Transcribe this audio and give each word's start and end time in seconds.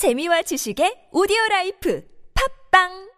재미와 0.00 0.40
지식의 0.48 1.12
오디오 1.12 1.36
라이프. 1.50 2.00
팝빵 2.32 3.09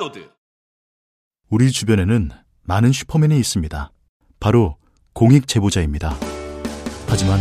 다운로드 0.00 0.30
우리 1.50 1.70
주변에는 1.70 2.30
많은 2.62 2.90
슈퍼맨이 2.90 3.38
있습니다. 3.38 3.92
바로 4.40 4.78
공익 5.12 5.46
제보자입니다. 5.46 6.16
하지만 7.06 7.38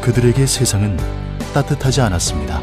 그들에게 0.00 0.46
세상은 0.46 0.96
따뜻하지 1.52 2.00
않았습니다. 2.00 2.62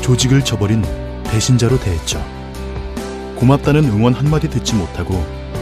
조직을 0.00 0.44
저버린 0.44 0.82
배신자로 1.30 1.78
대했죠. 1.78 2.18
고맙다는 3.36 3.84
응원 3.84 4.14
한마디 4.14 4.50
듣지 4.50 4.74
못하고 4.74 5.14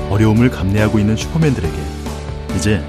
어려움을 0.09 0.49
감내하고 0.49 0.99
있는 0.99 1.15
슈퍼맨들에게 1.15 1.77
이제 2.57 2.83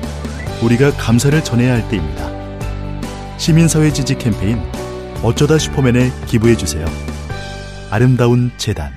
우리가 0.63 0.91
감사를 0.93 1.43
전해야 1.43 1.73
할 1.73 1.89
때입니다. 1.89 3.37
시민사회 3.37 3.91
지지 3.91 4.17
캠페인 4.17 4.59
어쩌다 5.23 5.57
슈퍼맨에 5.57 6.11
기부해주세요. 6.25 6.85
아름다운 7.91 8.51
재단 8.55 8.96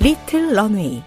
리틀 0.00 0.54
런웨이. 0.54 1.02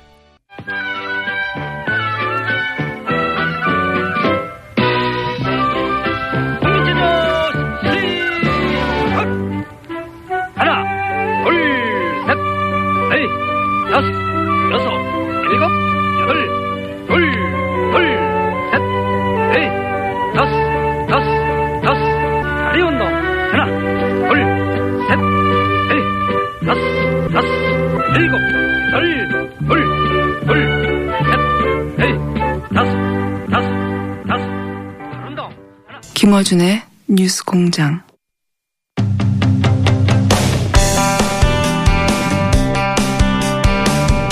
공장. 37.71 38.01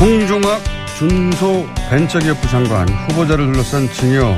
홍종학 0.02 0.62
준소 0.98 1.66
벤처기업 1.90 2.42
부 2.42 2.50
장관 2.50 2.90
후보자를 2.90 3.46
둘러싼 3.52 3.90
증여 3.94 4.36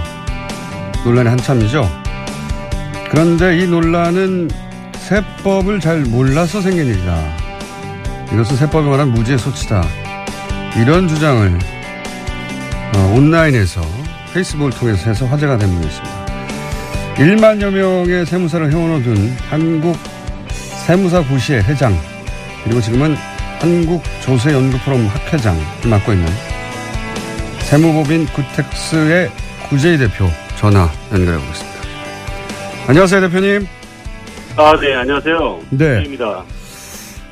논란이 1.04 1.30
한참이죠. 1.30 1.90
그런데 3.10 3.58
이 3.58 3.68
논란은 3.68 4.50
세법을 4.94 5.80
잘 5.80 6.02
몰라서 6.02 6.62
생긴 6.62 6.86
일이다. 6.86 7.18
이것은 8.32 8.56
세법에 8.56 8.88
관한 8.88 9.12
무죄 9.12 9.36
소치다. 9.36 9.84
이런 10.78 11.08
주장을 11.08 11.60
어, 12.96 13.14
온라인에서 13.18 13.82
페이스북을 14.34 14.72
통해서 14.72 15.10
해서 15.10 15.26
화제가 15.26 15.58
된 15.58 15.70
분이 15.70 15.88
있습니다. 15.88 16.11
1만여 17.16 17.72
명의 17.72 18.26
세무사를 18.26 18.72
해원어둔 18.72 19.16
한국 19.50 19.96
세무사 20.86 21.22
구시의 21.28 21.64
회장 21.64 21.94
그리고 22.64 22.82
지금은 22.82 23.16
한국 23.60 24.02
조세연구포럼 24.24 25.06
학회장을 25.08 25.62
맡고 25.90 26.14
있는 26.14 26.28
세무법인 27.60 28.26
구텍스의 28.28 29.30
구재희 29.70 29.98
대표 29.98 30.26
전화 30.58 30.90
연결해 31.12 31.40
보겠습니다. 31.40 31.72
안녕하세요, 32.88 33.22
대표님. 33.22 33.68
아, 34.58 34.78
네, 34.80 34.94
안녕하세요. 34.96 35.60
네. 35.70 36.04
입니다. 36.04 36.44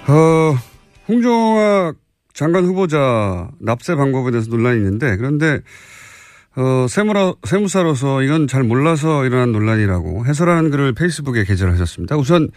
어, 0.07 0.56
홍종학 1.07 1.95
장관 2.34 2.63
후보자 2.63 3.50
납세 3.59 3.95
방법에 3.95 4.31
대해서 4.31 4.50
논란이 4.50 4.78
있는데 4.78 5.18
그런데 5.18 5.59
어, 6.57 6.87
세무라, 6.87 7.33
세무사로서 7.43 8.23
이건 8.23 8.47
잘 8.47 8.63
몰라서 8.63 9.25
일어난 9.25 9.51
논란이라고 9.51 10.25
해설하는 10.25 10.71
글을 10.71 10.93
페이스북에 10.97 11.43
게재하셨습니다. 11.43 12.17
우선 12.17 12.49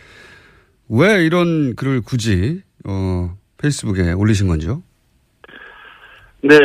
왜 0.88 1.24
이런 1.24 1.76
글을 1.76 2.00
굳이 2.04 2.62
어, 2.86 3.36
페이스북에 3.58 4.12
올리신 4.12 4.48
건지요? 4.48 4.82
네, 6.44 6.56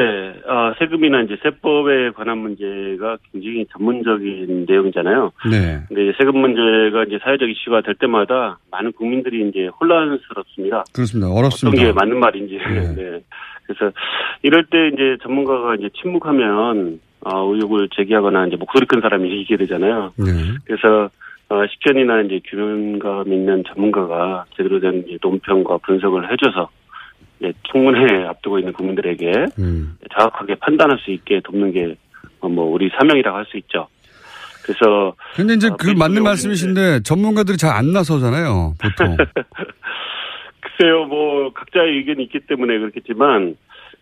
아, 0.47 0.73
세금이나 0.79 1.21
이제 1.21 1.37
세법에 1.43 2.09
관한 2.16 2.39
문제가 2.39 3.17
굉장히 3.31 3.67
전문적인 3.71 4.66
내용이잖아요. 4.67 5.31
네. 5.51 5.81
근데 5.87 6.13
세금 6.17 6.39
문제가 6.39 7.03
이제 7.03 7.19
사회적 7.21 7.47
이슈가 7.47 7.81
될 7.81 7.93
때마다 7.95 8.57
많은 8.71 8.91
국민들이 8.93 9.47
이제 9.47 9.69
혼란스럽습니다. 9.79 10.85
그렇습니다. 10.93 11.27
어떤 11.27 11.37
어렵습니다. 11.37 11.83
게 11.83 11.91
맞는 11.91 12.19
말인지. 12.19 12.55
네. 12.55 12.95
네. 12.95 13.23
그래서 13.67 13.93
이럴 14.41 14.66
때 14.66 14.87
이제 14.87 15.17
전문가가 15.21 15.75
이제 15.75 15.89
침묵하면 16.01 16.99
어, 17.22 17.53
의혹을 17.53 17.89
제기하거나 17.95 18.47
이제 18.47 18.55
목소리 18.55 18.85
큰 18.85 19.01
사람이 19.01 19.29
이기게 19.29 19.57
되잖아요. 19.57 20.13
네. 20.17 20.25
그래서 20.66 21.09
어, 21.50 21.66
식견이나 21.67 22.22
이제 22.22 22.39
규명감 22.45 23.31
있는 23.31 23.63
전문가가 23.67 24.45
제대로 24.55 24.79
된 24.79 25.03
이제 25.07 25.17
논평과 25.22 25.78
분석을 25.78 26.31
해줘서 26.31 26.69
이제 27.39 27.53
청문회에 27.72 28.25
앞두고 28.28 28.59
있는 28.59 28.73
국민들에게 28.73 29.45
음. 29.59 29.97
정확하게 30.16 30.55
판단할 30.55 30.97
수 31.00 31.11
있게 31.11 31.41
돕는 31.44 31.72
게 31.73 31.95
뭐 32.41 32.66
우리 32.66 32.89
사명이라고 32.97 33.38
할 33.38 33.45
수 33.45 33.57
있죠. 33.57 33.88
그래서 34.63 35.16
근데 35.35 35.53
이제 35.53 35.67
어, 35.69 35.75
그 35.78 35.89
맞는 35.91 36.23
말씀이신데 36.23 37.01
전문가들이 37.03 37.57
잘 37.57 37.72
안 37.72 37.94
나서잖아요, 37.94 38.73
보통. 38.79 39.17
글쎄요, 40.59 41.05
뭐 41.05 41.51
각자의 41.53 41.97
의견이 41.97 42.23
있기 42.25 42.41
때문에 42.41 42.78
그렇겠지만 42.78 43.55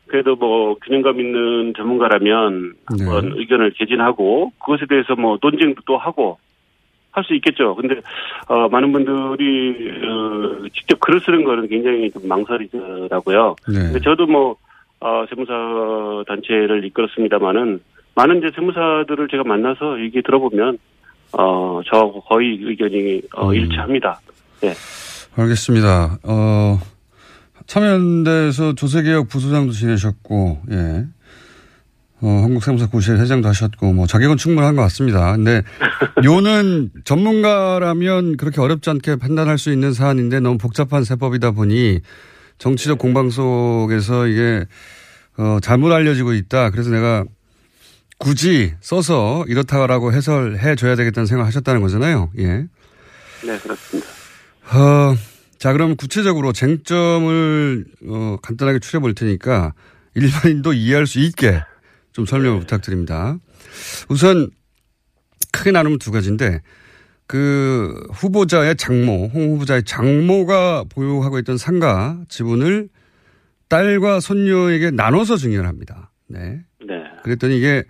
그래도 0.08 0.36
뭐 0.36 0.76
균형감 0.76 1.20
있는 1.20 1.74
전문가라면 1.76 2.74
네. 2.98 3.06
한번 3.06 3.34
의견을 3.38 3.72
개진하고 3.72 4.52
그것에 4.60 4.86
대해서 4.88 5.16
뭐 5.16 5.38
논쟁도 5.42 5.82
또 5.86 5.98
하고 5.98 6.38
할 7.12 7.24
수 7.24 7.34
있겠죠. 7.36 7.76
근데 7.76 7.96
어 8.50 8.68
많은 8.68 8.92
분들이 8.92 9.90
어 10.04 10.68
직접 10.74 11.00
글을 11.00 11.22
쓰는 11.22 11.46
거는 11.46 11.70
굉장히 11.70 12.12
좀 12.12 12.28
망설이더라고요. 12.28 13.56
네. 13.70 13.79
근데 13.79 14.00
저도 14.02 14.26
뭐 14.28 14.58
어, 15.00 15.26
세무사 15.29 16.24
단체를 16.28 16.84
이끌었습니다마는 16.85 17.79
많은 18.16 18.38
이제 18.38 18.50
세무사들을 18.56 19.28
제가 19.29 19.44
만나서 19.44 20.00
얘기 20.02 20.22
들어보면 20.22 20.78
어, 21.38 21.82
저하고 21.85 22.22
거의 22.22 22.59
의견이 22.62 23.22
어, 23.35 23.50
음. 23.50 23.56
일치합니다. 23.56 24.20
네. 24.62 24.74
알겠습니다. 25.38 26.18
어, 26.24 26.79
참여연대에서 27.67 28.73
조세개혁 28.76 29.28
부소장도 29.28 29.73
지내셨고, 29.73 30.62
예. 30.72 31.06
어, 32.22 32.28
한국세무사 32.28 32.88
구실 32.88 33.17
회장도 33.17 33.47
하셨고, 33.50 33.94
뭐, 33.94 34.08
자격은 34.08 34.38
충분한 34.38 34.76
것 34.76 34.82
같습니다. 34.84 35.35
근데, 35.35 35.64
요는 36.23 36.91
전문가라면 37.03 38.38
그렇게 38.38 38.62
어렵지 38.62 38.90
않게 38.90 39.17
판단할 39.17 39.58
수 39.58 39.72
있는 39.72 39.94
사안인데 39.94 40.40
너무 40.40 40.58
복잡한 40.58 41.03
세법이다 41.03 41.52
보니 41.52 42.02
정치적 42.58 42.97
공방 42.97 43.29
속에서 43.29 44.28
이게, 44.28 44.66
어, 45.38 45.59
잘못 45.62 45.91
알려지고 45.91 46.34
있다. 46.34 46.70
그래서 46.70 46.90
내가 46.90 47.26
굳이 48.17 48.73
써서 48.79 49.44
이렇다라고 49.47 50.14
해설해 50.14 50.76
줘야 50.76 50.96
되겠다는 50.96 51.28
생각을 51.28 51.47
하셨다는 51.47 51.82
거잖아요. 51.82 52.32
예. 52.38 52.66
네, 53.44 53.59
그렇습니다. 53.59 54.09
어, 54.72 55.16
자, 55.66 55.73
그럼 55.73 55.96
구체적으로 55.96 56.53
쟁점을 56.53 57.85
어, 58.08 58.38
간단하게 58.44 58.78
추려 58.78 59.00
볼 59.00 59.16
테니까 59.16 59.73
일반인도 60.14 60.73
이해할 60.73 61.08
수 61.08 61.17
있게 61.17 61.59
좀 62.12 62.28
설명을 62.28 62.59
부탁드립니다. 62.59 63.40
우선 64.08 64.52
크게 65.52 65.72
나누면 65.72 65.97
두 65.97 66.12
가지인데 66.12 66.62
그 67.26 68.00
후보자의 68.12 68.76
장모, 68.76 69.32
홍 69.34 69.53
후보자의 69.53 69.85
장모가 69.85 70.84
보유하고 70.88 71.40
있던 71.40 71.58
상가 71.58 72.22
지분을 72.29 72.88
딸과 73.67 74.20
손녀에게 74.20 74.91
나눠서 74.91 75.35
증여를 75.35 75.67
합니다. 75.67 76.12
네. 76.28 76.62
네. 76.85 76.94
그랬더니 77.23 77.58
이게 77.58 77.85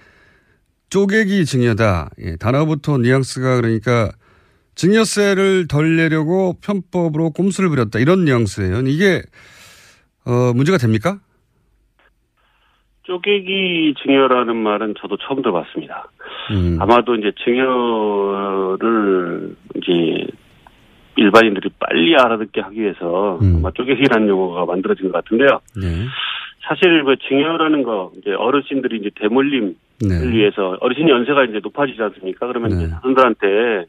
쪼개기 0.88 1.46
증여다. 1.46 2.12
예, 2.20 2.38
단어부터 2.38 3.00
뉘앙스가 3.00 3.58
그러니까 3.58 4.14
증여세를 4.76 5.68
덜 5.68 5.96
내려고 5.96 6.56
편법으로 6.64 7.32
꼼수를 7.32 7.70
부렸다. 7.70 8.00
이런 8.00 8.26
뉘앙스예요. 8.26 8.82
이게 8.88 9.22
어, 10.26 10.54
문제가 10.54 10.78
됩니까? 10.78 11.20
쪼개기 13.04 13.94
증여라는 14.04 14.56
말은 14.56 14.96
저도 15.00 15.18
처음 15.18 15.42
들어봤습니다. 15.42 16.10
음. 16.52 16.78
아마도 16.82 17.16
이제 17.16 17.32
증여를 17.44 18.36
이제 19.76 20.28
일반인들이 21.16 21.70
빨리 21.80 22.16
알아듣게 22.16 22.62
하기 22.62 22.82
위해서 22.82 23.38
음. 23.42 23.58
아마 23.60 23.72
쪼개기라는 23.72 24.28
용어가 24.28 24.66
만들어진 24.66 25.12
것 25.12 25.24
같은데요. 25.24 25.62
네. 25.78 26.06
사실 26.68 27.04
그 27.04 27.16
증여라는 27.30 27.84
거 27.84 28.12
이제 28.18 28.34
어르신들이 28.34 28.98
이제 28.98 29.12
대물림을 29.20 29.76
네. 30.02 30.32
위해서 30.32 30.76
어르신 30.82 31.08
연세가 31.08 31.46
이제 31.46 31.60
높아지지 31.62 32.02
않습니까? 32.02 32.48
그러면 32.48 32.72
네. 32.72 32.78
이제 32.78 32.90
자손들한테 32.90 33.86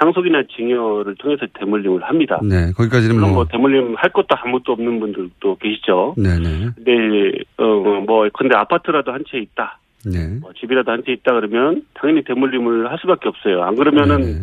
상속이나 0.00 0.42
증여를 0.56 1.14
통해서 1.16 1.46
대물림을 1.54 2.02
합니다. 2.02 2.40
네. 2.42 2.72
거기까지는 2.72 3.14
물론 3.16 3.30
뭐 3.30 3.38
뭐. 3.40 3.44
대물림 3.44 3.94
할 3.96 4.10
것도 4.10 4.28
아무것도 4.30 4.72
없는 4.72 4.98
분들도 4.98 5.56
계시죠. 5.56 6.14
네 6.16 6.38
네. 6.38 6.68
근데 6.74 7.38
어뭐 7.58 8.28
근데 8.32 8.56
아파트라도 8.56 9.12
한 9.12 9.22
채 9.30 9.38
있다. 9.38 9.78
네. 10.06 10.38
뭐 10.40 10.52
집이라도 10.58 10.90
한 10.90 11.02
채 11.04 11.12
있다 11.12 11.34
그러면 11.34 11.82
당연히 11.94 12.24
대물림을 12.24 12.90
할 12.90 12.98
수밖에 12.98 13.28
없어요. 13.28 13.62
안 13.62 13.76
그러면은 13.76 14.20
네. 14.22 14.34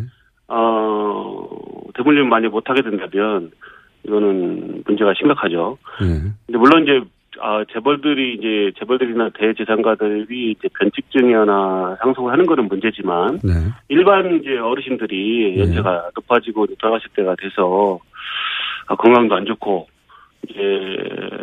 어 0.48 1.48
대물림 1.96 2.30
많이 2.30 2.48
못 2.48 2.70
하게 2.70 2.84
된다면 2.84 3.52
이거는 4.04 4.84
문제가 4.86 5.14
심각하죠. 5.18 5.78
네. 6.00 6.22
근데 6.46 6.58
물론 6.60 6.84
이제 6.84 7.02
아 7.42 7.64
재벌들이 7.72 8.36
이제 8.36 8.72
재벌들이나 8.80 9.30
대재산가들이 9.38 10.52
이제 10.52 10.68
변칙증여나 10.80 11.98
상속을 12.02 12.32
하는 12.32 12.46
거는 12.46 12.68
문제지만 12.68 13.40
네. 13.44 13.54
일반 13.90 14.40
이제 14.40 14.58
어르신들이 14.58 15.56
네. 15.56 15.62
연세가 15.62 16.10
높아지고 16.16 16.68
돌아가실 16.78 17.10
때가 17.16 17.36
돼서 17.40 18.00
아, 18.88 18.96
건강도 18.96 19.36
안 19.36 19.46
좋고 19.46 19.88
이제 20.50 20.60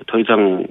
더 0.06 0.18
이상 0.18 0.66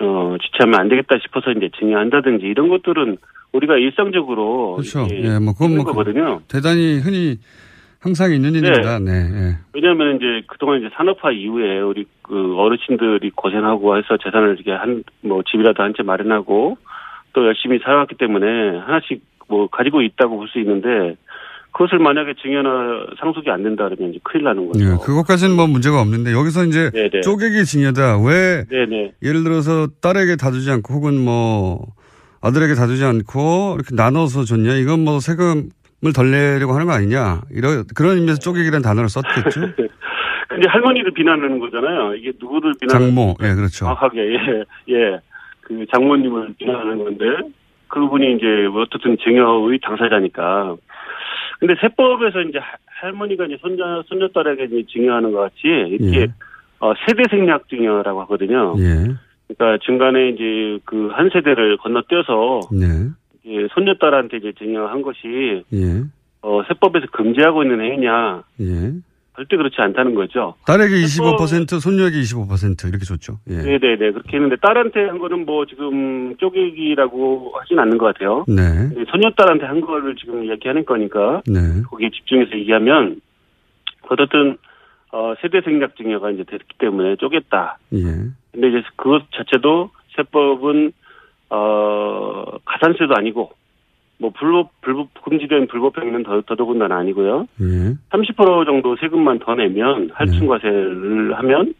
어 0.00 0.36
지체하면 0.42 0.80
안 0.80 0.88
되겠다 0.88 1.16
싶어서 1.22 1.52
이제 1.52 1.70
증여한다든지 1.78 2.46
이런 2.46 2.68
것들은 2.68 3.18
우리가 3.52 3.76
일상적으로 3.78 4.76
그렇죠. 4.76 5.06
예, 5.10 5.38
뭐 5.38 5.52
그건 5.52 5.76
뭐 5.76 5.84
거거든요. 5.84 6.40
대단히 6.48 6.98
흔히 6.98 7.38
항상 8.04 8.32
있는 8.34 8.54
일입니다. 8.54 8.98
네. 8.98 9.10
예. 9.12 9.56
왜냐하면 9.72 10.16
이제 10.16 10.42
그동안 10.46 10.78
이제 10.80 10.90
산업화 10.94 11.30
이후에 11.32 11.80
우리 11.80 12.04
그 12.20 12.54
어르신들이 12.58 13.30
고생하고 13.34 13.96
해서 13.96 14.18
재산을 14.22 14.54
이렇게 14.56 14.72
한 14.72 15.02
뭐 15.22 15.42
집이라도 15.50 15.82
한 15.82 15.94
채 15.96 16.02
마련하고 16.02 16.76
또 17.32 17.46
열심히 17.46 17.78
살아왔기 17.82 18.16
때문에 18.18 18.46
하나씩 18.86 19.22
뭐 19.48 19.68
가지고 19.68 20.02
있다고 20.02 20.36
볼 20.36 20.48
수 20.48 20.58
있는데 20.60 21.16
그것을 21.72 21.98
만약에 21.98 22.34
증여나 22.42 23.06
상속이 23.18 23.50
안 23.50 23.62
된다 23.62 23.88
그러면 23.88 24.10
이제 24.12 24.20
큰일 24.22 24.44
나는 24.44 24.68
거죠. 24.68 24.84
예, 24.84 24.90
그것까지는 25.02 25.56
뭐 25.56 25.66
문제가 25.66 26.00
없는데 26.02 26.32
여기서 26.32 26.66
이제 26.66 26.90
네네. 26.90 27.22
쪼개기 27.22 27.64
증여다. 27.64 28.18
왜 28.22 28.64
네네. 28.68 29.12
예를 29.22 29.42
들어서 29.44 29.88
딸에게 30.02 30.36
다 30.36 30.50
주지 30.52 30.70
않고 30.70 30.92
혹은 30.94 31.18
뭐 31.24 31.80
아들에게 32.42 32.74
다 32.74 32.86
주지 32.86 33.02
않고 33.04 33.76
이렇게 33.76 33.94
나눠서 33.96 34.44
줬냐? 34.44 34.74
이건 34.74 35.02
뭐 35.04 35.18
세금을 35.20 35.64
덜 36.12 36.30
내려고 36.30 36.72
하는 36.74 36.86
거 36.86 36.92
아니냐? 36.92 37.42
이런 37.50 37.84
그런 37.94 38.16
의미에서 38.16 38.38
쪼개기라는 38.38 38.82
단어를 38.82 39.08
썼겠죠. 39.08 39.60
근데 40.48 40.68
할머니를 40.68 41.12
비난하는 41.12 41.58
거잖아요. 41.58 42.14
이게 42.14 42.32
누구를 42.40 42.74
비난하는 42.80 43.14
장모, 43.14 43.34
예, 43.42 43.54
그렇죠. 43.54 43.86
정확하게 43.86 44.20
예, 44.20 44.64
예. 44.90 45.20
그 45.62 45.84
장모님을 45.92 46.54
비난하는 46.58 46.98
건데 47.02 47.24
그분이 47.88 48.34
이제 48.36 48.46
어떻든 48.74 49.16
증여의 49.24 49.78
당사자니까. 49.82 50.76
근데 51.60 51.74
세법에서 51.80 52.42
이제 52.42 52.58
하- 52.58 52.76
할머니가 53.00 53.46
이제 53.46 53.56
손자 53.60 54.02
손녀딸에게 54.06 54.64
이제 54.64 54.84
증여하는 54.92 55.32
것 55.32 55.40
같이 55.40 55.62
이렇게 55.64 56.20
예. 56.22 56.26
어, 56.80 56.92
세대 57.06 57.22
생략 57.30 57.68
증여라고 57.68 58.20
하거든요. 58.22 58.74
예, 58.78 59.14
그러니까 59.48 59.78
중간에 59.84 60.28
이제 60.30 60.78
그 60.84 61.08
한 61.12 61.30
세대를 61.32 61.78
건너뛰어서 61.78 62.60
네, 62.72 62.86
이제 63.44 63.68
손녀딸한테 63.74 64.38
이제 64.38 64.52
증여한 64.58 65.02
것이 65.02 65.64
예, 65.72 66.02
어, 66.42 66.62
세법에서 66.68 67.06
금지하고 67.12 67.62
있는 67.62 67.80
행위냐 67.80 68.42
예. 68.60 68.92
절대 69.36 69.56
그렇지 69.56 69.74
않다는 69.80 70.14
거죠. 70.14 70.54
딸에게 70.64 71.06
세법- 71.06 71.38
25%, 71.40 71.80
손녀에게 71.80 72.20
25% 72.20 72.88
이렇게 72.88 73.04
줬죠. 73.04 73.40
예. 73.50 73.56
네네네 73.56 74.12
그렇게 74.12 74.36
했는데 74.36 74.56
딸한테 74.56 75.06
한 75.08 75.18
거는 75.18 75.44
뭐 75.44 75.66
지금 75.66 76.36
쪼개기라고 76.36 77.52
하진 77.58 77.78
않는 77.80 77.98
것 77.98 78.06
같아요. 78.06 78.44
네, 78.46 78.62
근데 78.94 79.04
손녀딸한테 79.10 79.66
한 79.66 79.80
거를 79.80 80.14
지금 80.16 80.44
이야기하는 80.44 80.84
거니까 80.84 81.42
네, 81.46 81.60
거기에 81.90 82.10
집중해서 82.10 82.52
얘기하면 82.58 83.20
어쨌든 84.08 84.56
어, 85.12 85.34
세대 85.42 85.60
생략 85.62 85.96
증여가 85.96 86.30
이제 86.30 86.44
됐기 86.44 86.78
때문에 86.78 87.16
쪼갰다. 87.16 87.76
예, 87.92 87.98
근데 88.52 88.68
이제 88.68 88.82
그것 88.96 89.24
자체도 89.32 89.90
세법은 90.16 90.92
어 91.50 92.44
가산세도 92.64 93.14
아니고 93.16 93.52
뭐 94.18 94.30
불법 94.38 94.70
불법 94.80 95.08
금지된 95.24 95.68
불법 95.68 95.98
행위는 95.98 96.22
더 96.22 96.40
더더군다나 96.42 96.96
아니고요. 96.98 97.46
예. 97.60 97.94
30% 98.10 98.66
정도 98.66 98.96
세금만 98.96 99.40
더 99.40 99.54
내면 99.54 100.10
할증과세를 100.14 101.36
하면 101.36 101.74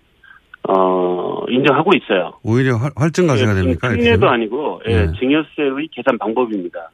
어 0.69 1.45
인정하고 1.49 1.93
있어요. 1.97 2.35
오히려 2.43 2.77
활, 2.77 2.91
활증 2.97 3.27
가세가 3.27 3.55
됩니까? 3.55 3.89
특례도? 3.91 4.29
아니고 4.29 4.81
예, 4.87 5.07
네. 5.07 5.13
증여세의 5.19 5.89
계산 5.93 6.19
방법입니다. 6.19 6.91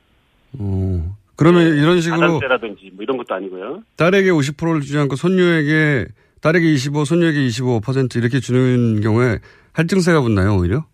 어. 0.58 1.16
그러면 1.36 1.74
이런 1.76 2.00
식으로 2.00 2.20
가산세라든지 2.20 2.90
뭐 2.94 3.02
이런 3.02 3.16
것도 3.16 3.34
아니고요. 3.34 3.82
딸에게 3.96 4.30
50%를 4.30 4.82
주지 4.82 4.98
않고 4.98 5.16
손녀에게 5.16 6.06
딸에게 6.42 6.72
25, 6.72 7.04
손녀에게 7.04 7.38
25% 7.46 8.16
이렇게 8.16 8.40
주는 8.40 9.00
경우에 9.00 9.38
할증세가 9.72 10.20
붙나요, 10.20 10.56
오히려? 10.56 10.84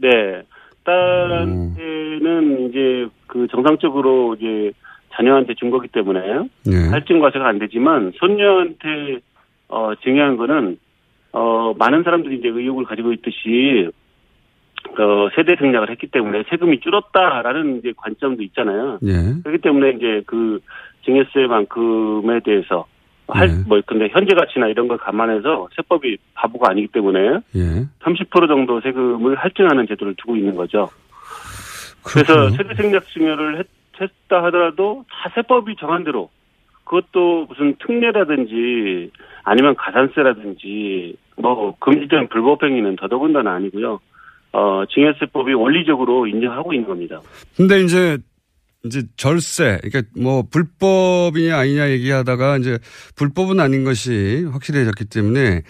네. 0.00 0.41
딸한테는 0.84 2.68
이제 2.68 3.06
그 3.26 3.46
정상적으로 3.48 4.34
이제 4.38 4.72
자녀한테 5.14 5.54
준 5.54 5.70
거기 5.70 5.88
때문에 5.88 6.20
네. 6.64 6.88
할증 6.90 7.20
과세가 7.20 7.46
안 7.46 7.58
되지만 7.58 8.12
손녀한테 8.16 9.20
어 9.68 9.94
증여한 10.02 10.36
거는 10.36 10.78
어 11.32 11.74
많은 11.78 12.02
사람들이 12.02 12.38
이제 12.38 12.48
의혹을 12.48 12.84
가지고 12.84 13.12
있듯이 13.12 13.90
어 14.98 15.28
세대 15.34 15.56
생략을 15.56 15.90
했기 15.90 16.06
때문에 16.06 16.44
세금이 16.50 16.80
줄었다라는 16.80 17.78
이제 17.78 17.92
관점도 17.96 18.42
있잖아요. 18.42 18.98
예. 19.02 19.40
그렇기 19.42 19.58
때문에 19.62 19.90
이제 19.90 20.22
그 20.26 20.60
증여세만큼에 21.04 22.40
대해서 22.40 22.86
할 23.28 23.48
네. 23.48 23.54
뭐 23.66 23.80
근데 23.86 24.08
현재 24.10 24.34
가치나 24.34 24.66
이런 24.68 24.88
걸 24.88 24.98
감안해서 24.98 25.68
세법이 25.76 26.18
바보가 26.34 26.70
아니기 26.70 26.88
때문에 26.88 27.18
예. 27.54 27.86
30% 28.00 28.48
정도 28.48 28.80
세금을 28.80 29.36
할증하는 29.36 29.86
제도를 29.86 30.14
두고 30.16 30.36
있는 30.36 30.54
거죠. 30.54 30.88
그래서. 32.02 32.50
세대 32.50 32.74
생략 32.74 33.06
증여를 33.08 33.58
했, 33.58 33.66
다 34.28 34.42
하더라도 34.44 35.04
다 35.08 35.30
세법이 35.34 35.76
정한 35.78 36.02
대로 36.02 36.30
그것도 36.84 37.46
무슨 37.48 37.76
특례라든지 37.78 39.10
아니면 39.44 39.74
가산세라든지 39.76 41.16
뭐 41.36 41.74
금지된 41.78 42.28
불법 42.28 42.64
행위는 42.64 42.96
더더군다나 42.96 43.52
아니고요. 43.54 44.00
어 44.52 44.84
증여세법이 44.90 45.54
원리적으로 45.54 46.26
인정하고 46.26 46.74
있는 46.74 46.88
겁니다. 46.88 47.20
근데 47.56 47.80
이제 47.80 48.18
이제 48.84 49.02
절세, 49.16 49.78
그러니까 49.82 50.02
뭐 50.20 50.42
불법이냐 50.50 51.56
아니냐 51.56 51.90
얘기하다가 51.90 52.58
이제 52.58 52.78
불법은 53.16 53.60
아닌 53.60 53.84
것이 53.84 54.44
확실해졌기 54.50 55.04
때문에 55.04 55.62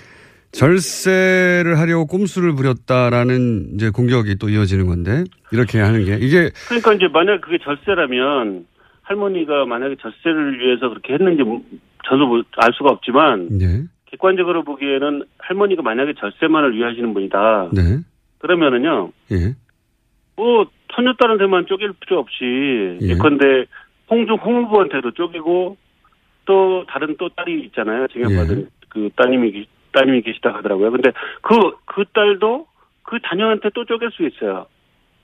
절세를 0.52 1.78
하려고 1.78 2.06
꼼수를 2.06 2.54
부렸다라는 2.54 3.74
이제 3.74 3.90
공격이 3.90 4.36
또 4.36 4.48
이어지는 4.48 4.86
건데 4.86 5.24
이렇게 5.50 5.80
하는 5.80 6.04
게. 6.04 6.16
이게 6.20 6.50
그러니까 6.68 6.94
이제 6.94 7.08
만약 7.08 7.40
그게 7.40 7.58
절세라면 7.62 8.66
할머니가 9.02 9.66
만약에 9.66 9.96
절세를 10.00 10.60
위해서 10.60 10.88
그렇게 10.88 11.14
했는지 11.14 11.42
뭐 11.42 11.62
저도 12.08 12.26
뭐알 12.26 12.72
수가 12.76 12.90
없지만 12.90 13.48
네, 13.58 13.84
객관적으로 14.06 14.64
보기에는 14.64 15.24
할머니가 15.38 15.82
만약에 15.82 16.14
절세만을 16.18 16.76
위하시는 16.76 17.12
분이다. 17.12 17.70
네, 17.72 18.00
그러면은요, 18.38 19.12
예, 19.32 19.54
뭐 20.42 20.66
손녀딸한테만 20.94 21.66
쪼갤 21.66 21.92
필요 22.00 22.18
없이 22.18 22.98
예. 23.00 23.08
예컨대 23.08 23.66
홍중 24.10 24.36
홍 24.36 24.64
후보한테도 24.64 25.12
쪼개고 25.12 25.76
또 26.44 26.84
다른 26.88 27.16
또 27.18 27.28
딸이 27.28 27.62
있잖아요. 27.66 28.08
증여받은 28.08 28.60
예. 28.60 28.66
그 28.88 29.08
따님이 29.16 29.66
따님이 29.92 30.22
계시다 30.22 30.52
하더라고요. 30.54 30.90
근데 30.90 31.12
그, 31.42 31.54
그 31.84 32.04
딸도 32.12 32.66
그 33.04 33.18
자녀한테 33.26 33.70
또 33.74 33.84
쪼갤 33.84 34.10
수 34.10 34.26
있어요. 34.26 34.66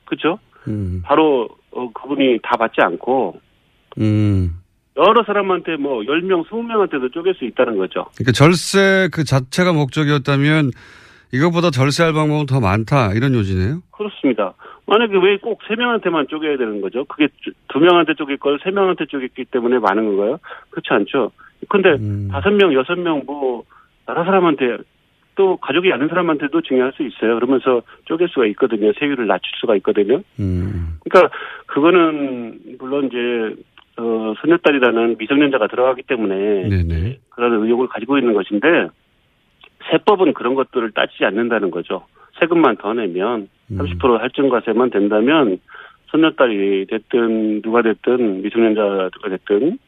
그죠? 0.05 0.39
음. 0.69 1.03
바로, 1.05 1.49
어, 1.71 1.91
그분이 1.93 2.41
다 2.43 2.57
받지 2.57 2.81
않고, 2.81 3.41
음. 3.99 4.61
여러 4.97 5.23
사람한테 5.25 5.77
뭐, 5.77 6.03
10명, 6.03 6.47
20명한테도 6.49 7.13
쪼갤 7.13 7.35
수 7.35 7.45
있다는 7.45 7.77
거죠. 7.79 8.07
그러니까 8.17 8.33
절세 8.33 9.09
그 9.13 9.25
자체가 9.25 9.73
목적이었다면 9.73 10.71
이것보다 11.33 11.71
절세할 11.71 12.13
방법은 12.13 12.47
더 12.47 12.61
많다 12.61 13.13
이런 13.13 13.35
요지네요. 13.35 13.81
그렇습니다. 13.91 14.55
만약에 14.89 15.17
왜 15.19 15.37
꼭 15.39 15.59
세 15.69 15.77
명한테만 15.77 16.29
쪼개야 16.29 16.57
되는 16.57 16.81
거죠? 16.81 17.05
그게 17.05 17.29
두- 17.43 17.53
두 17.69 17.79
명한테 17.79 18.15
쪼갤 18.15 18.39
걸 18.39 18.59
세 18.63 18.71
명한테 18.71 19.05
쪼갰기 19.05 19.45
때문에 19.51 19.79
많은 19.79 20.07
건가요? 20.07 20.39
그렇지 20.71 20.89
않죠. 20.91 21.31
근데 21.69 21.91
음. 21.91 22.29
다섯 22.33 22.51
명, 22.51 22.73
여섯 22.73 22.99
명뭐 22.99 23.65
여러 24.09 24.25
사람한테 24.25 24.79
또 25.35 25.57
가족이 25.59 25.93
아는 25.93 26.09
사람한테도 26.09 26.63
증여할 26.63 26.93
수 26.95 27.03
있어요. 27.03 27.35
그러면서 27.35 27.83
쪼갤 28.07 28.29
수가 28.29 28.47
있거든요. 28.47 28.93
세율을 28.99 29.27
낮출 29.27 29.51
수가 29.61 29.77
있거든요. 29.77 30.23
음. 30.41 30.97
그러니까 31.05 31.35
그거는 31.67 32.59
물론 32.79 33.07
이제 33.07 33.55
어 33.99 34.33
소녀딸이라는 34.41 35.17
미성년자가 35.19 35.67
들어가기 35.67 36.03
때문에 36.05 36.69
네네. 36.69 37.19
그런 37.31 37.63
의혹을 37.63 37.89
가지고 37.89 38.17
있는 38.19 38.33
것인데 38.33 38.89
세법은 39.91 40.33
그런 40.35 40.55
것들을 40.55 40.91
따지지 40.93 41.25
않는다는 41.25 41.71
거죠. 41.71 42.07
세금만 42.39 42.77
더 42.77 42.93
내면 42.95 43.49
음. 43.71 43.79
30% 43.79 44.19
할증과세만 44.19 44.91
된다면 44.91 45.59
손녀딸이 46.11 46.87
됐든 46.89 47.63
누가 47.63 47.83
됐든 47.83 48.43
미성년자가 48.43 49.29
됐든 49.31 49.79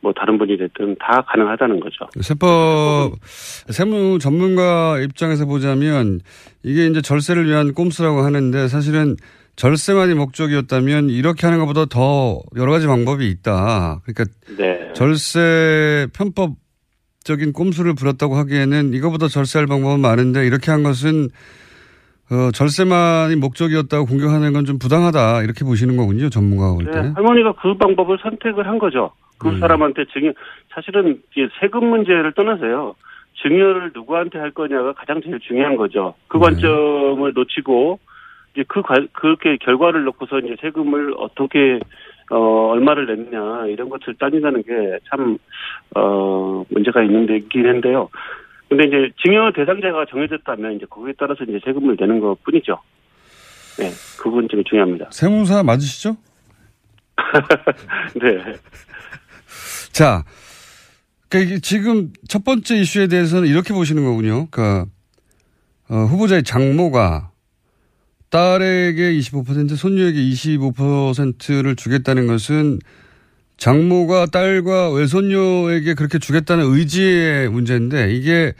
뭐 0.00 0.12
다른 0.12 0.38
분이 0.38 0.56
됐든 0.56 0.96
다 1.00 1.22
가능하다는 1.22 1.80
거죠. 1.80 2.08
세법 2.20 3.14
세무 3.22 4.18
전문가 4.20 4.98
입장에서 5.00 5.46
보자면 5.46 6.20
이게 6.62 6.86
이제 6.86 7.00
절세를 7.00 7.46
위한 7.46 7.74
꼼수라고 7.74 8.20
하는데 8.20 8.68
사실은 8.68 9.16
절세만이 9.56 10.14
목적이었다면 10.14 11.10
이렇게 11.10 11.46
하는 11.46 11.58
것보다 11.58 11.86
더 11.86 12.40
여러 12.56 12.70
가지 12.70 12.86
방법이 12.86 13.28
있다. 13.28 14.00
그러니까 14.04 14.24
네. 14.56 14.92
절세 14.94 16.06
편법적인 16.14 17.52
꼼수를 17.52 17.94
부렸다고 17.96 18.36
하기에는 18.36 18.94
이거보다 18.94 19.26
절세할 19.26 19.66
방법은 19.66 19.98
많은데 19.98 20.46
이렇게 20.46 20.70
한 20.70 20.84
것은 20.84 21.30
어, 22.30 22.50
절세만이 22.52 23.36
목적이었다고 23.36 24.06
공격하는 24.06 24.52
건 24.52 24.64
좀 24.66 24.78
부당하다 24.78 25.42
이렇게 25.44 25.64
보시는 25.64 25.96
거군요 25.96 26.28
전문가가 26.28 26.74
볼 26.74 26.84
때. 26.84 27.00
네, 27.00 27.12
할머니가 27.14 27.52
그 27.52 27.74
방법을 27.74 28.18
선택을 28.22 28.66
한 28.66 28.78
거죠. 28.78 29.12
그 29.38 29.48
음. 29.48 29.58
사람한테 29.60 30.04
증여, 30.12 30.32
사실은 30.74 31.22
세금 31.60 31.86
문제를 31.88 32.32
떠나서요. 32.32 32.94
증여를 33.40 33.92
누구한테 33.94 34.38
할 34.38 34.50
거냐가 34.50 34.92
가장 34.94 35.20
제일 35.22 35.38
중요한 35.38 35.76
거죠. 35.76 36.14
그 36.26 36.36
네. 36.38 36.42
관점을 36.42 37.32
놓치고, 37.34 38.00
이제 38.54 38.64
그, 38.66 38.82
관- 38.82 39.06
그렇게 39.12 39.56
결과를 39.58 40.02
놓고서 40.04 40.40
이제 40.40 40.56
세금을 40.60 41.14
어떻게, 41.16 41.78
어, 42.30 42.70
얼마를 42.72 43.06
냈냐, 43.06 43.66
이런 43.68 43.88
것을 43.88 44.14
따진다는 44.18 44.64
게 44.64 44.98
참, 45.08 45.38
어, 45.94 46.64
문제가 46.68 47.04
있는 47.04 47.26
데긴 47.26 47.68
한데요. 47.68 48.08
근데 48.68 48.84
이제 48.84 49.10
증여 49.22 49.52
대상자가 49.54 50.04
정해졌다면 50.10 50.76
이제 50.76 50.86
거기에 50.88 51.14
따라서 51.18 51.44
이제 51.44 51.58
세금을 51.64 51.96
내는 51.98 52.20
것 52.20 52.42
뿐이죠. 52.44 52.78
네, 53.78 53.90
그 54.18 54.24
부분 54.24 54.48
좀 54.48 54.62
중요합니다. 54.64 55.08
세무사 55.10 55.62
맞으시죠? 55.62 56.16
네. 58.20 58.54
자, 59.92 60.24
그러니까 61.28 61.58
지금 61.62 62.12
첫 62.28 62.44
번째 62.44 62.76
이슈에 62.76 63.06
대해서는 63.06 63.48
이렇게 63.48 63.72
보시는 63.72 64.04
거군요. 64.04 64.48
그러니까 64.50 64.86
어, 65.88 66.04
후보자의 66.04 66.42
장모가 66.42 67.30
딸에게 68.30 69.12
25%, 69.12 69.76
손녀에게 69.76 70.18
25%를 70.18 71.76
주겠다는 71.76 72.26
것은 72.26 72.78
장모가 73.58 74.26
딸과 74.32 74.92
외손녀에게 74.92 75.94
그렇게 75.94 76.18
주겠다는 76.18 76.64
의지의 76.64 77.48
문제인데 77.50 78.10
이게 78.12 78.52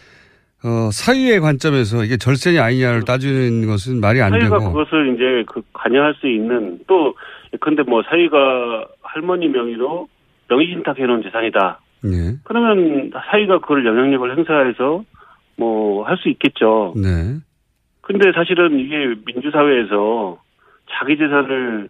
어, 0.64 0.90
사유의 0.90 1.40
관점에서 1.40 2.02
이게 2.04 2.16
절세냐 2.16 2.62
아니냐를 2.64 3.04
따지는 3.04 3.66
것은 3.66 4.00
말이 4.00 4.20
안 4.20 4.30
사위가 4.32 4.58
되고 4.58 4.72
그것을 4.72 5.14
이제 5.14 5.44
그 5.46 5.62
관여할 5.72 6.14
수 6.14 6.26
있는 6.26 6.80
또 6.88 7.14
근데 7.60 7.82
뭐 7.84 8.02
사위가 8.02 8.86
할머니 9.02 9.48
명의로 9.48 10.08
명의 10.48 10.66
신탁해 10.66 11.06
놓은 11.06 11.22
재산이다. 11.22 11.80
네. 12.02 12.34
그러면 12.42 13.12
사위가 13.30 13.60
그걸 13.60 13.86
영향력을 13.86 14.36
행사해서 14.36 15.04
뭐 15.56 16.04
할 16.04 16.16
수 16.18 16.28
있겠죠. 16.28 16.94
네. 16.96 17.38
근데 18.00 18.32
사실은 18.34 18.78
이게 18.80 19.14
민주사회에서 19.26 20.40
자기 20.90 21.16
재산을 21.18 21.88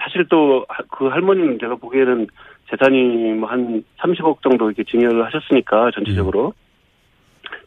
사실 0.00 0.26
또 0.28 0.64
그 0.90 1.06
할머니는 1.06 1.58
제가 1.60 1.76
보기에는 1.76 2.26
재산이 2.70 3.32
뭐 3.34 3.48
한 3.48 3.82
30억 3.98 4.42
정도 4.42 4.66
이렇게 4.66 4.84
증여를 4.84 5.24
하셨으니까 5.26 5.90
전체적으로 5.92 6.52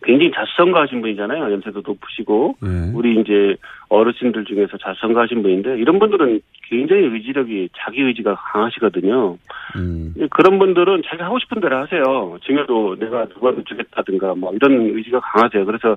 굉장히 0.04 0.32
자수성가하신 0.32 1.02
분이잖아요. 1.02 1.52
연세도 1.52 1.82
높으시고 1.86 2.56
네. 2.62 2.92
우리 2.94 3.20
이제 3.20 3.56
어르신들 3.90 4.46
중에서 4.46 4.78
자수성가하신 4.78 5.44
분인데 5.44 5.78
이런 5.78 6.00
분들은 6.00 6.42
굉장히 6.70 7.04
의지력이 7.04 7.70
자기 7.78 8.02
의지가 8.02 8.36
강하시거든요. 8.36 9.38
음. 9.76 10.14
그런 10.32 10.58
분들은 10.58 11.04
자기가 11.06 11.26
하고 11.26 11.38
싶은 11.40 11.62
대로 11.62 11.78
하세요. 11.78 12.38
증여도 12.46 12.98
내가 13.00 13.26
누구한테 13.26 13.64
주겠다든가 13.64 14.36
뭐 14.36 14.54
이런 14.54 14.96
의지가 14.96 15.20
강하세요. 15.20 15.66
그래서 15.66 15.96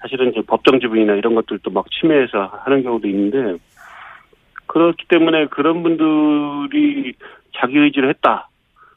사실은 0.00 0.32
이제 0.32 0.42
법정 0.46 0.78
지분이나 0.78 1.14
이런 1.14 1.34
것들도 1.34 1.70
막 1.70 1.86
침해해서 1.90 2.50
하는 2.64 2.82
경우도 2.82 3.08
있는데 3.08 3.56
그렇기 4.66 5.06
때문에 5.08 5.46
그런 5.46 5.82
분들이 5.82 7.14
자기 7.58 7.78
의지를 7.78 8.08
했다. 8.10 8.48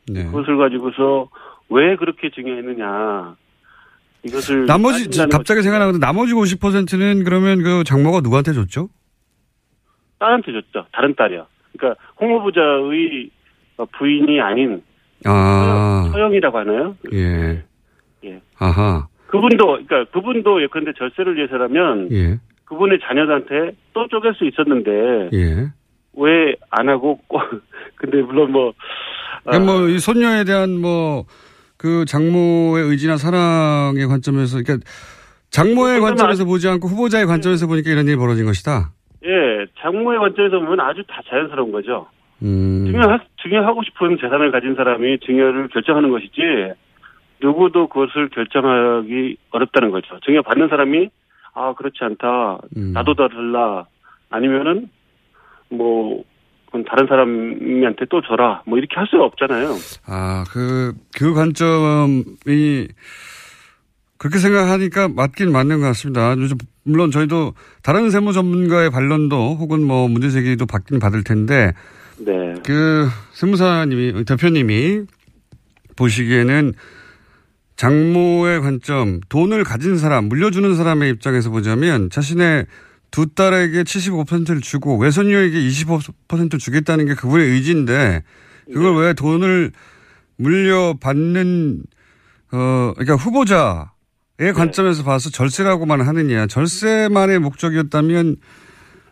네. 0.07 0.25
그것을 0.25 0.57
가지고서 0.57 1.29
왜 1.69 1.95
그렇게 1.95 2.29
증여했느냐. 2.31 3.35
이것을 4.23 4.65
나머지 4.65 5.05
갑자기. 5.29 5.61
생각나는데 5.61 5.99
나머지 5.99 6.33
50%는 6.33 7.23
그러면 7.23 7.63
그 7.63 7.83
장모가 7.85 8.19
누구한테 8.21 8.53
줬죠? 8.53 8.89
딸한테 10.19 10.51
줬죠. 10.51 10.85
다른 10.91 11.15
딸이요. 11.15 11.45
그러니까 11.77 12.01
홍 12.19 12.33
후보자의 12.33 13.29
부인이 13.97 14.41
아닌 14.41 14.81
아, 15.25 16.09
서영이라고 16.11 16.57
하나요? 16.57 16.95
예. 17.13 17.63
예. 18.25 18.41
아하, 18.57 19.07
그분도 19.27 19.65
그러니까 19.87 20.05
그분도 20.11 20.61
예컨대 20.63 20.91
절세를 20.97 21.37
위해서라면 21.37 22.09
예, 22.11 22.39
그분의 22.65 22.99
자녀들한테 23.01 23.77
또 23.93 24.07
쪼갤 24.09 24.33
수 24.33 24.45
있었는데 24.45 25.29
예. 25.33 25.71
왜 26.13 26.55
안 26.69 26.89
하고 26.89 27.19
꼭 27.27 27.41
근데 27.95 28.21
물론 28.21 28.51
뭐 28.51 28.73
그러니까 29.43 29.71
아, 29.73 29.77
뭐이 29.77 29.99
손녀에 29.99 30.43
대한 30.43 30.79
뭐 30.79 31.25
그 31.79 32.03
장모의 32.03 32.83
의지나 32.89 33.15
사랑의 33.15 34.05
관점에서 34.05 34.61
그러니까 34.61 34.85
장모의 35.49 36.01
관점에서 36.01 36.43
보지 36.43 36.67
않고 36.67 36.89
후보자의 36.89 37.25
관점에서 37.25 37.67
보니까 37.67 37.89
이런 37.89 38.05
일이 38.05 38.17
벌어진 38.17 38.45
것이다. 38.45 38.91
예 39.23 39.65
장모의 39.79 40.19
관점에서 40.19 40.59
보면 40.59 40.81
아주 40.81 41.01
다 41.07 41.21
자연스러운 41.29 41.71
거죠. 41.71 42.07
음. 42.43 42.85
증여 42.91 43.19
증여하고 43.41 43.81
싶은 43.83 44.17
재산을 44.19 44.51
가진 44.51 44.75
사람이 44.75 45.19
증여를 45.19 45.69
결정하는 45.69 46.09
것이지 46.11 46.73
누구도 47.41 47.87
그것을 47.87 48.27
결정하기 48.27 49.37
어렵다는 49.51 49.91
거죠. 49.91 50.19
증여 50.25 50.41
받는 50.41 50.67
사람이 50.67 51.09
아 51.53 51.73
그렇지 51.75 51.97
않다 52.01 52.59
음. 52.75 52.91
나도 52.93 53.13
더 53.13 53.29
달라 53.29 53.85
아니면은 54.29 54.89
뭐 55.69 56.23
그건 56.65 56.85
다른 56.85 57.07
사람한테 57.07 58.05
또 58.09 58.21
줘라 58.21 58.63
뭐 58.65 58.77
이렇게 58.77 58.95
할 58.95 59.07
수가 59.07 59.25
없잖아요. 59.25 59.75
아, 60.05 60.43
그, 60.51 60.93
그 61.17 61.33
관점이 61.33 62.87
그렇게 64.17 64.37
생각하니까 64.37 65.07
맞긴 65.07 65.51
맞는 65.51 65.79
것 65.79 65.87
같습니다. 65.87 66.35
요즘 66.37 66.57
물론 66.83 67.09
저희도 67.09 67.53
다른 67.81 68.09
세무 68.09 68.33
전문가의 68.33 68.91
반론도 68.91 69.55
혹은 69.55 69.83
뭐 69.83 70.07
문제 70.07 70.29
제기도 70.29 70.65
받긴 70.65 70.99
받을 70.99 71.23
텐데 71.23 71.71
네. 72.17 72.53
그 72.65 73.07
세무사님이 73.31 74.25
대표님이 74.25 75.03
보시기에는 75.95 76.73
장모의 77.77 78.59
관점, 78.59 79.21
돈을 79.29 79.63
가진 79.63 79.97
사람, 79.97 80.25
물려주는 80.25 80.75
사람의 80.75 81.11
입장에서 81.11 81.49
보자면 81.49 82.09
자신의 82.09 82.65
두 83.11 83.33
딸에게 83.33 83.83
75%를 83.83 84.61
주고 84.61 84.97
외손녀에게 84.97 85.59
25% 85.59 86.59
주겠다는 86.59 87.05
게 87.05 87.15
그분의 87.15 87.47
의지인데 87.47 88.23
그걸 88.71 88.95
왜 88.97 89.13
돈을 89.13 89.71
물려받는 90.37 91.83
어 92.51 92.93
그러니까 92.95 93.15
후보자의 93.15 94.53
관점에서 94.55 95.03
봐서 95.03 95.29
절세라고만 95.29 96.01
하느냐 96.01 96.47
절세만의 96.47 97.39
목적이었다면 97.39 98.37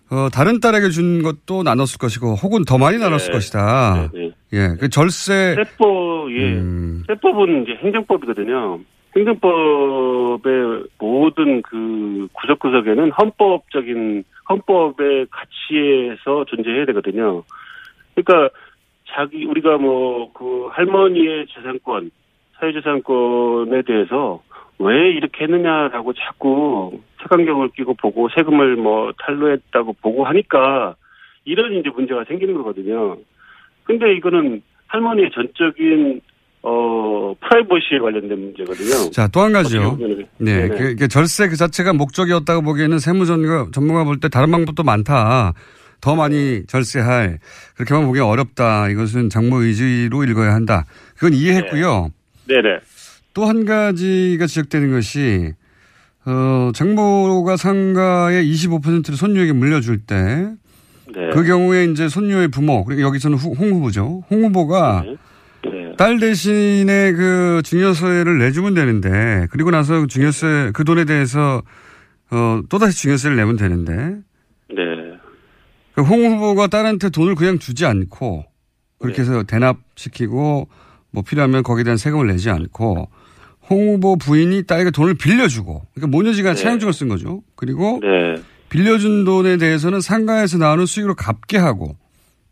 어 0.10 0.30
다른 0.32 0.60
딸에게 0.60 0.90
준 0.90 1.22
것도 1.22 1.64
나눴을 1.64 1.98
것이고 2.00 2.36
혹은 2.36 2.64
더 2.66 2.78
많이 2.78 2.98
나눴을 2.98 3.26
네. 3.28 3.32
것이다. 3.34 4.10
네, 4.14 4.20
네. 4.20 4.32
예, 4.54 4.76
그 4.80 4.90
절세 4.90 5.56
세법 5.56 6.32
예 6.32 6.54
음, 6.54 7.04
세법은 7.08 7.64
이제 7.64 7.74
행정법이거든요. 7.84 8.80
행정법의 9.18 10.84
모든 11.00 11.62
그 11.64 12.28
구석구석에는 12.34 13.12
헌법적인 13.12 14.24
헌법의 14.50 15.28
가치에서 15.32 16.46
존재해야 16.46 16.86
되거든요. 16.86 17.44
그러니까 18.16 18.56
자기 19.08 19.46
우리가 19.46 19.78
뭐 19.78 20.32
그 20.34 20.68
할머니의 20.72 21.48
재산권, 21.48 22.12
사회재산권에 22.60 23.82
대해서 23.82 24.44
왜 24.80 25.10
이렇게 25.10 25.46
했느냐라고 25.46 26.14
자꾸 26.14 27.02
색안경을 27.24 27.70
끼고 27.70 27.96
보고 27.96 28.30
세금을 28.30 28.76
뭐 28.76 29.12
탈루했다고 29.20 29.94
보고 30.02 30.26
하니까 30.26 30.96
이런 31.46 31.74
이제 31.74 31.90
문제가 31.90 32.24
생기는 32.26 32.54
거거든요. 32.54 33.18
근데 33.84 34.14
이거는 34.14 34.62
할머니의 34.88 35.32
전적인 35.32 36.22
어 36.70 37.34
프라이버시에 37.40 38.00
관련된 38.00 38.38
문제거든요. 38.40 39.12
자, 39.12 39.28
또 39.30 39.42
한 39.42 39.54
가지요. 39.54 39.98
네. 40.00 40.28
네네. 40.68 40.78
그, 40.78 40.96
그 40.98 41.08
절세 41.08 41.48
그 41.48 41.56
자체가 41.56 41.94
목적이었다고 41.94 42.62
보기에는 42.62 43.00
세무 43.00 43.26
전문가 43.26 43.68
전문가 43.72 44.04
볼 44.04 44.20
때 44.20 44.28
다른 44.28 44.52
방법도 44.52 44.84
많다. 44.84 45.54
더 46.02 46.16
많이 46.16 46.64
절세할 46.68 47.40
그렇게만 47.76 48.06
보기 48.06 48.20
어렵다. 48.20 48.90
이것은 48.90 49.30
장모 49.30 49.62
의지로 49.64 50.24
읽어야 50.26 50.54
한다. 50.54 50.86
그건 51.16 51.34
이해했고요. 51.34 52.10
네 52.48 52.56
네. 52.56 52.80
또 53.34 53.46
한 53.46 53.66
가지가 53.66 54.46
지적되는 54.48 54.92
것이 54.92 55.54
어, 56.26 56.72
장모가 56.76 57.56
상가의 57.56 58.44
25%를 58.52 59.16
손녀에게 59.16 59.54
물려줄 59.54 60.00
때그 60.06 60.56
네. 61.16 61.44
경우에 61.48 61.86
이제 61.86 62.10
손녀의 62.10 62.50
부모 62.50 62.84
그리고 62.84 63.04
여기서는 63.04 63.38
후- 63.38 63.54
홍 63.54 63.70
후보죠. 63.72 64.24
홍 64.30 64.44
후보가 64.46 65.04
네. 65.06 65.16
네. 65.98 66.04
딸 66.04 66.20
대신에 66.20 67.12
그 67.14 67.62
증여세를 67.64 68.38
내주면 68.38 68.76
되는데 68.76 69.48
그리고 69.50 69.72
나서 69.72 70.02
그 70.02 70.08
증여세 70.08 70.72
그 70.74 70.84
돈에 70.84 71.06
대해서 71.06 71.64
어 72.30 72.62
또다시 72.70 73.02
증여세를 73.02 73.36
내면 73.36 73.58
되는데 73.58 74.20
네. 74.70 74.86
그홍 75.96 76.34
후보가 76.34 76.68
딸한테 76.68 77.10
돈을 77.10 77.34
그냥 77.34 77.58
주지 77.58 77.86
않고 77.86 78.46
그렇게 79.00 79.22
해서 79.22 79.44
대납시키고 79.44 80.68
뭐 81.12 81.24
필요하면 81.24 81.64
거기에 81.64 81.84
대한 81.84 81.98
세금을 81.98 82.28
내지 82.28 82.52
않고 82.52 83.10
홍 83.70 83.96
후보 83.96 84.18
부인이 84.18 84.64
딸에게 84.64 84.92
돈을 84.92 85.16
빌려주고 85.16 85.88
그러니까 85.96 86.16
모녀지간 86.16 86.56
네. 86.56 86.62
차용증을 86.62 86.94
쓴 86.94 87.08
거죠. 87.08 87.42
그리고 87.56 88.00
네. 88.04 88.42
빌려준 88.70 89.26
돈에 89.26 89.58
대해서는 89.58 90.02
상가에서 90.02 90.58
나오는 90.58 90.86
수익으로 90.86 91.16
갚게 91.16 91.58
하고 91.58 91.96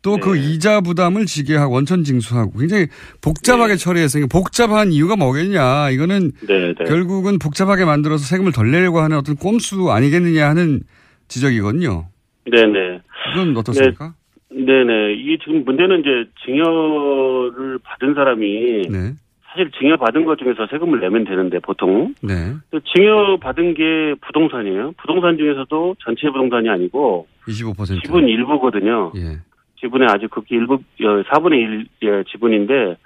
또그 0.05 0.35
네. 0.35 0.39
이자 0.39 0.81
부담을 0.81 1.25
지게 1.25 1.55
하고 1.55 1.73
원천 1.73 2.03
징수하고 2.03 2.59
굉장히 2.59 2.85
복잡하게 3.23 3.73
네. 3.73 3.77
처리해서 3.77 4.19
복잡한 4.31 4.91
이유가 4.91 5.15
뭐겠냐 5.15 5.89
이거는 5.89 6.31
네. 6.47 6.73
네. 6.77 6.83
결국은 6.85 7.39
복잡하게 7.39 7.85
만들어서 7.85 8.23
세금을 8.23 8.51
덜 8.51 8.69
내려고 8.69 8.99
하는 8.99 9.17
어떤 9.17 9.35
꼼수 9.35 9.91
아니겠느냐 9.91 10.47
하는 10.47 10.81
지적이거든요. 11.27 12.05
네네. 12.51 13.01
이건 13.33 13.57
어떻습니까? 13.57 14.13
네 14.51 14.83
네. 14.83 15.13
이게 15.15 15.37
지금 15.43 15.65
문제는 15.65 16.01
이제 16.01 16.29
증여를 16.45 17.79
받은 17.83 18.13
사람이 18.13 18.83
네. 18.87 19.13
사실 19.47 19.71
증여 19.79 19.97
받은 19.97 20.25
것 20.25 20.37
중에서 20.37 20.67
세금을 20.67 20.99
내면 20.99 21.23
되는데 21.23 21.57
보통 21.59 22.13
네. 22.21 22.53
증여 22.93 23.37
받은 23.41 23.73
게 23.73 24.13
부동산이에요. 24.21 24.93
부동산 24.97 25.35
중에서도 25.37 25.95
전체 26.03 26.27
부동산이 26.27 26.69
아니고 26.69 27.25
25%. 27.47 28.03
지분 28.03 28.27
일부거든요. 28.27 29.11
예. 29.15 29.39
지분의 29.85 30.07
아주 30.09 30.27
극히 30.29 30.55
일부 30.55 30.75
어, 30.75 31.23
4분의 31.29 31.87
1 32.01 32.25
지분인데 32.25 32.97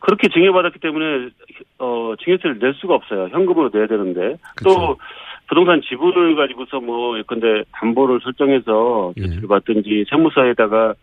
그렇게 0.00 0.28
증여받았기 0.28 0.80
때문에 0.80 1.28
어 1.78 2.14
증여세를 2.22 2.58
낼 2.58 2.74
수가 2.74 2.94
없어요. 2.94 3.28
현금으로 3.30 3.70
내야 3.72 3.86
되는데 3.86 4.36
그쵸. 4.56 4.70
또 4.70 4.96
부동산 5.46 5.80
지분을 5.82 6.36
가지고서 6.36 6.80
뭐 6.80 7.18
예컨대 7.18 7.64
담보를 7.72 8.20
설정해서 8.22 9.12
예. 9.18 9.22
대출을 9.22 9.48
받든지 9.48 10.06
세무사에다가 10.08 10.94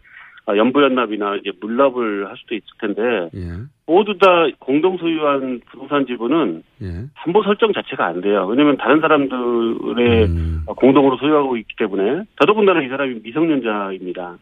아, 0.48 0.56
연부연납이나 0.56 1.36
이제 1.36 1.52
물납을 1.60 2.30
할 2.30 2.38
수도 2.38 2.56
있을 2.56 2.68
텐데 2.80 3.30
예. 3.36 3.66
모두 3.86 4.18
다 4.18 4.48
공동 4.60 4.98
소유한 4.98 5.60
부동산 5.70 6.08
지분은 6.08 6.64
예. 6.82 6.88
담보 7.16 7.44
설정 7.44 7.74
자체가 7.74 8.06
안 8.06 8.22
돼요. 8.22 8.48
왜냐하면 8.48 8.78
다른 8.78 9.02
사람들의 9.02 10.26
음. 10.26 10.64
공동으로 10.66 11.18
소유하고 11.18 11.58
있기 11.58 11.76
때문에 11.78 12.24
더더군다나 12.38 12.82
이 12.82 12.88
사람이 12.88 13.20
미성년자입니다. 13.24 14.38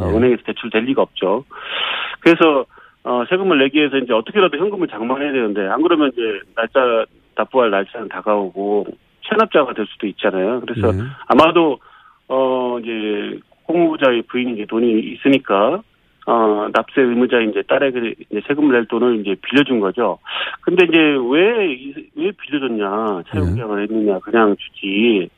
어, 0.00 0.08
예. 0.10 0.16
은행에서 0.16 0.42
대출 0.44 0.70
될 0.70 0.84
리가 0.84 1.02
없죠. 1.02 1.44
그래서 2.20 2.66
어, 3.04 3.24
세금을 3.28 3.58
내기 3.58 3.78
위해서 3.78 3.98
이제 3.98 4.12
어떻게라도 4.12 4.56
현금을 4.58 4.88
장만해야 4.88 5.32
되는데 5.32 5.66
안 5.68 5.82
그러면 5.82 6.10
이제 6.12 6.40
날짜 6.54 7.04
납부할 7.36 7.70
날짜는 7.70 8.08
다가오고 8.08 8.86
체납자가 9.28 9.74
될 9.74 9.86
수도 9.86 10.06
있잖아요. 10.08 10.60
그래서 10.60 10.88
예. 10.88 11.00
아마도 11.28 11.78
어 12.28 12.78
이제 12.80 13.38
공무자의 13.64 14.22
부인이 14.22 14.54
이제 14.54 14.66
돈이 14.66 15.00
있으니까 15.00 15.82
어 16.26 16.68
납세 16.72 17.02
의무자 17.02 17.40
이제 17.40 17.62
딸에게 17.62 18.14
이제 18.30 18.40
세금을 18.48 18.72
낼 18.72 18.86
돈을 18.86 19.20
이제 19.20 19.36
빌려준 19.42 19.78
거죠. 19.80 20.18
근데 20.62 20.86
이제 20.86 20.98
왜 21.30 21.76
왜 22.16 22.32
빌려줬냐 22.32 23.22
차용 23.28 23.50
네. 23.50 23.54
계약을 23.56 23.82
했느냐 23.82 24.18
그냥 24.20 24.56
주지 24.58 25.28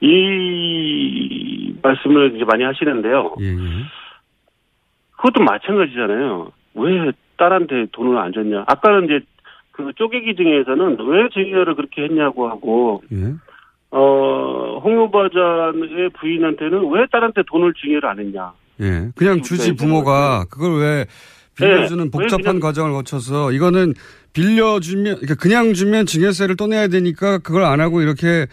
이 0.00 1.74
말씀을 1.82 2.36
이제 2.36 2.44
많이 2.44 2.64
하시는데요. 2.64 3.34
예. 3.40 3.44
예. 3.46 3.58
그것도 5.16 5.42
마찬가지잖아요. 5.42 6.52
왜 6.74 7.12
딸한테 7.36 7.86
돈을 7.92 8.18
안 8.18 8.32
줬냐? 8.32 8.64
아까는 8.66 9.04
이제 9.04 9.20
그 9.72 9.92
쪼개기 9.96 10.36
중에서는 10.36 10.98
왜 11.08 11.28
증여를 11.32 11.74
그렇게 11.74 12.04
했냐고 12.04 12.48
하고 12.48 13.02
예. 13.12 13.34
어, 13.90 14.80
홍 14.82 14.98
후보자의 14.98 16.10
부인한테는 16.18 16.90
왜 16.92 17.06
딸한테 17.10 17.42
돈을 17.46 17.72
증여를 17.74 18.08
안 18.08 18.18
했냐. 18.18 18.52
예. 18.80 19.10
그냥 19.16 19.42
주지 19.42 19.74
부모가 19.74 20.44
그걸 20.50 20.80
왜 20.80 21.06
빌려주는 21.56 22.04
네, 22.04 22.10
복잡한 22.10 22.60
과정을 22.60 22.92
거쳐서 22.92 23.52
이거는 23.52 23.94
빌려주면 24.32 25.16
그러니까 25.16 25.34
그냥 25.36 25.72
주면 25.74 26.06
증여세를 26.06 26.56
또 26.56 26.66
내야 26.66 26.88
되니까 26.88 27.38
그걸 27.38 27.62
안 27.62 27.80
하고 27.80 28.00
이렇게 28.02 28.46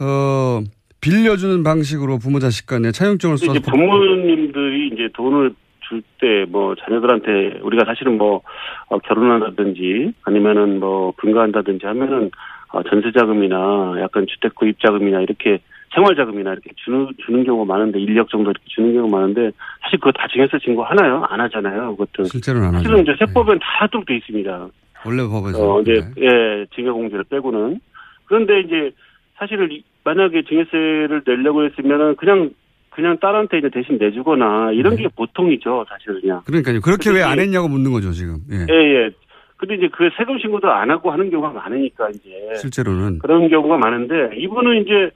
어 0.00 0.60
빌려주는 1.00 1.62
방식으로 1.62 2.18
부모 2.18 2.38
자식 2.38 2.66
간에 2.66 2.90
차용증을 2.92 3.38
써서 3.38 3.52
이제 3.52 3.60
부모님들이 3.70 4.88
이제 4.92 5.08
돈을 5.14 5.54
줄 5.88 6.02
때 6.20 6.44
뭐 6.48 6.74
자녀들한테 6.74 7.60
우리가 7.62 7.84
사실은 7.84 8.18
뭐 8.18 8.40
어, 8.88 8.98
결혼한다든지 8.98 10.12
아니면은 10.24 10.80
뭐 10.80 11.12
분가한다든지 11.18 11.86
하면은 11.86 12.30
어, 12.72 12.82
전세자금이나 12.82 13.94
약간 14.00 14.26
주택 14.26 14.54
구입 14.56 14.80
자금이나 14.80 15.20
이렇게 15.20 15.60
생활자금이나 15.94 16.52
이렇게 16.52 16.70
주는 16.84 17.08
주는 17.24 17.44
경우가 17.44 17.72
많은데 17.72 18.00
1억 18.00 18.28
정도 18.30 18.50
이렇게 18.50 18.64
주는 18.66 18.92
경우가 18.94 19.16
많은데 19.16 19.52
사실 19.82 20.00
그거 20.00 20.10
다 20.12 20.26
증여세 20.32 20.58
신고 20.64 20.82
하나요? 20.82 21.24
안 21.28 21.40
하잖아요. 21.42 21.94
그것도 21.96 22.24
실제로는 22.24 22.68
안 22.68 22.74
하죠. 22.76 22.82
실은 22.88 23.02
이제 23.02 23.14
세법엔 23.20 23.60
다 23.60 23.66
하도록 23.84 24.04
돼 24.06 24.16
있습니다. 24.16 24.50
예. 24.50 25.08
원래 25.08 25.22
법에서 25.22 25.74
어, 25.76 25.80
이제, 25.82 25.92
네. 26.16 26.26
예, 26.26 26.66
증여 26.74 26.92
공제를 26.92 27.24
빼고는. 27.30 27.78
그런데 28.24 28.60
이제, 28.60 28.90
사실은, 29.38 29.70
이- 29.70 29.82
만약에 30.04 30.42
증여세를 30.44 31.22
내려고 31.26 31.64
했으면은, 31.64 32.16
그냥, 32.16 32.50
그냥 32.90 33.18
딸한테 33.18 33.58
이제 33.58 33.68
대신 33.68 33.98
내주거나, 33.98 34.72
이런 34.72 34.96
네. 34.96 35.02
게 35.02 35.08
보통이죠, 35.14 35.84
사실은 35.88 36.20
그냥. 36.20 36.40
그러니까요. 36.46 36.80
그렇게 36.80 37.10
왜 37.10 37.22
안 37.22 37.38
했냐고 37.38 37.68
묻는 37.68 37.92
거죠 37.92 38.12
지금. 38.12 38.38
예. 38.50 38.66
예, 38.70 38.74
예. 39.04 39.10
근데 39.58 39.74
이제 39.74 39.88
그 39.92 40.08
세금 40.16 40.38
신고도 40.38 40.70
안 40.70 40.90
하고 40.90 41.10
하는 41.10 41.30
경우가 41.30 41.50
많으니까, 41.50 42.08
이제. 42.10 42.54
실제로는 42.56 43.18
그런 43.20 43.48
경우가 43.48 43.76
많은데, 43.78 44.36
이분은 44.36 44.82
이제, 44.82 45.10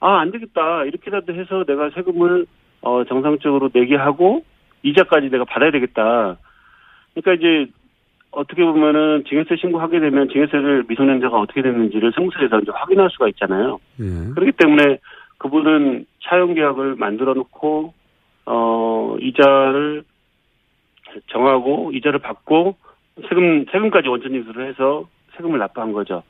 아, 0.00 0.18
안 0.20 0.30
되겠다. 0.30 0.84
이렇게라도 0.84 1.32
해서 1.34 1.64
내가 1.66 1.90
세금을, 1.90 2.46
어, 2.82 3.04
정상적으로 3.04 3.70
내게 3.70 3.96
하고, 3.96 4.44
이자까지 4.82 5.30
내가 5.30 5.44
받아야 5.44 5.70
되겠다. 5.70 6.36
그러니까 7.14 7.34
이제, 7.34 7.70
어떻게 8.34 8.64
보면은 8.64 9.24
증여세 9.28 9.56
신고하게 9.56 10.00
되면 10.00 10.28
증여세를 10.28 10.84
미성년자가 10.88 11.38
어떻게 11.38 11.62
됐는지를 11.62 12.12
세무서에서 12.14 12.60
이제 12.60 12.70
확인할 12.72 13.08
수가 13.10 13.28
있잖아요. 13.28 13.78
예. 14.00 14.34
그렇기 14.34 14.52
때문에 14.52 14.98
그분은 15.38 16.06
차용 16.22 16.54
계약을 16.54 16.96
만들어 16.96 17.34
놓고 17.34 17.92
어 18.46 19.16
이자를 19.20 20.04
정하고 21.28 21.92
이자를 21.92 22.18
받고 22.18 22.76
세금 23.28 23.64
세금까지 23.70 24.08
원천 24.08 24.32
징수를 24.32 24.68
해서 24.68 25.06
세금을 25.36 25.58
납부한 25.58 25.92
거죠. 25.92 26.22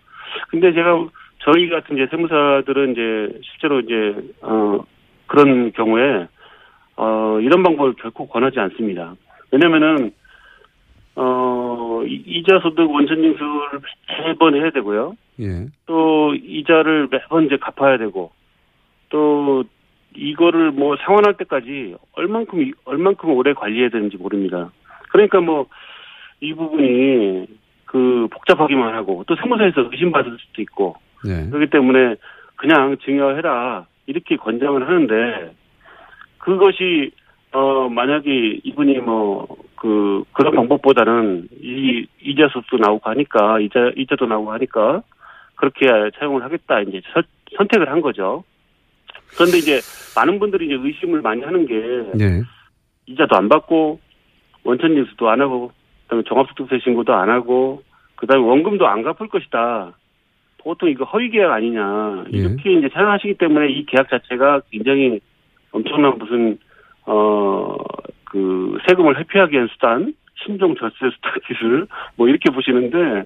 근데 0.49 0.73
제가 0.73 1.07
저희 1.41 1.69
같은 1.69 1.97
이제 1.97 2.07
세무사들은 2.11 2.93
이제 2.93 3.41
실제로 3.43 3.81
이제 3.81 4.15
어 4.43 4.81
그런 5.27 5.73
경우에 5.73 6.27
어 6.97 7.39
이런 7.41 7.63
방법을 7.63 7.95
결코 7.95 8.27
권하지 8.29 8.61
않습니다. 8.61 9.15
왜냐면은 9.51 10.13
어 11.17 11.64
이- 12.07 12.23
이자 12.27 12.59
소득 12.61 12.91
원천 12.91 13.21
징수를 13.21 13.81
매번 14.27 14.55
해야 14.55 14.71
되고요. 14.71 15.15
예. 15.41 15.67
또 15.87 16.35
이자를 16.35 17.09
매번 17.11 17.47
이제 17.47 17.57
갚아야 17.57 17.99
되고 17.99 18.31
또 19.11 19.65
이거를 20.17 20.71
뭐 20.71 20.97
상환할 20.97 21.37
때까지 21.37 21.97
얼만큼 22.13 22.71
얼만큼 22.85 23.31
오래 23.31 23.53
관리해야 23.53 23.89
되는지 23.91 24.17
모릅니다. 24.17 24.71
그러니까 25.11 25.41
뭐 25.41 25.67
이 26.41 26.53
부분이 26.53 27.47
그그 27.87 28.29
복잡하기만 28.31 28.93
하고 28.95 29.25
또 29.27 29.35
세무서에서 29.37 29.89
의심받을 29.91 30.37
수도 30.39 30.61
있고 30.63 30.97
네. 31.25 31.49
그렇기 31.49 31.71
때문에 31.71 32.17
그냥 32.57 32.97
증여해라 33.03 33.87
이렇게 34.07 34.37
권장을 34.37 34.87
하는데 34.87 35.55
그것이 36.39 37.13
어 37.55 37.89
만약에 37.89 38.61
이분이 38.65 38.99
뭐 39.01 39.47
그 39.85 40.25
그런 40.33 40.55
방법보다는 40.55 41.47
이 41.61 42.07
이자 42.23 42.49
수도 42.49 42.79
나오고 42.79 43.11
하니까 43.11 43.61
이자 43.61 43.91
이자도 43.99 44.25
나오고 44.25 44.51
하니까 44.53 45.03
그렇게 45.57 45.85
사용을 46.19 46.43
하겠다 46.43 46.81
이제 46.81 47.03
서- 47.13 47.21
선택을 47.59 47.91
한 47.91 48.01
거죠. 48.01 48.45
그런데 49.37 49.59
이제 49.59 49.81
많은 50.17 50.39
분들이 50.39 50.65
이제 50.67 50.75
의심을 50.81 51.21
많이 51.21 51.43
하는 51.43 51.67
게 51.67 51.75
네. 52.15 52.41
이자도 53.05 53.37
안 53.37 53.51
받고 53.51 54.01
원천 54.65 54.93
인수도 54.97 55.29
안 55.29 55.43
하고 55.43 55.71
그다음에 56.05 56.23
종합소득세 56.25 56.79
신고도 56.83 57.13
안 57.13 57.29
하고 57.29 57.83
그다음에 58.17 58.43
원금도 58.43 58.87
안 58.87 59.03
갚을 59.03 59.29
것이다. 59.29 59.93
보통 60.63 60.89
이거 60.89 61.05
허위 61.05 61.29
계약 61.29 61.53
아니냐 61.53 62.25
예. 62.33 62.39
이렇게 62.39 62.73
이제 62.73 62.89
생각하시기 62.89 63.35
때문에 63.35 63.69
이 63.71 63.85
계약 63.85 64.09
자체가 64.09 64.63
굉장히 64.71 65.21
엄청난 65.73 66.17
무슨 66.17 66.57
어 67.07 67.77
그 68.35 68.79
세금을 68.89 69.17
회피하기 69.21 69.55
위한 69.55 69.69
수단, 69.69 70.13
신종 70.45 70.75
절세 70.75 70.97
수단 70.99 71.35
기술 71.47 71.87
뭐 72.17 72.27
이렇게 72.29 72.51
보시는데 72.51 73.23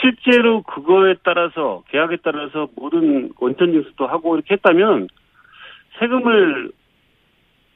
실제로 0.00 0.62
그거에 0.62 1.16
따라서 1.22 1.82
계약에 1.90 2.16
따라서 2.24 2.68
모든 2.74 3.32
원천 3.38 3.74
인수도 3.74 4.06
하고 4.06 4.34
이렇게 4.34 4.54
했다면 4.54 5.08
세금을 5.98 6.72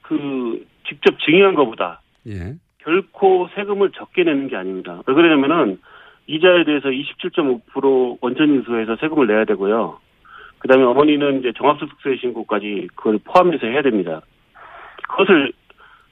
그 0.01 0.67
직접 0.89 1.19
증여한 1.21 1.55
것보다 1.55 2.01
예. 2.27 2.55
결코 2.79 3.51
세금을 3.55 3.91
적게 3.91 4.25
내는 4.25 4.49
게 4.49 4.57
아닙니다. 4.57 5.03
왜 5.07 5.15
그러냐면은 5.15 5.79
이자에 6.29 6.65
대해서 6.65 6.89
27.5% 6.89 8.19
원천 8.23 8.49
인수해서 8.49 8.97
세금을 8.97 9.27
내야 9.27 9.45
되고요. 9.45 10.01
그다음에 10.61 10.83
어머니는 10.85 11.41
이제 11.41 11.53
종합소득세 11.53 12.17
신고까지 12.17 12.89
그걸 12.95 13.19
포함해서 13.23 13.67
해야 13.67 13.83
됩니다. 13.83 14.23
그것을 15.09 15.53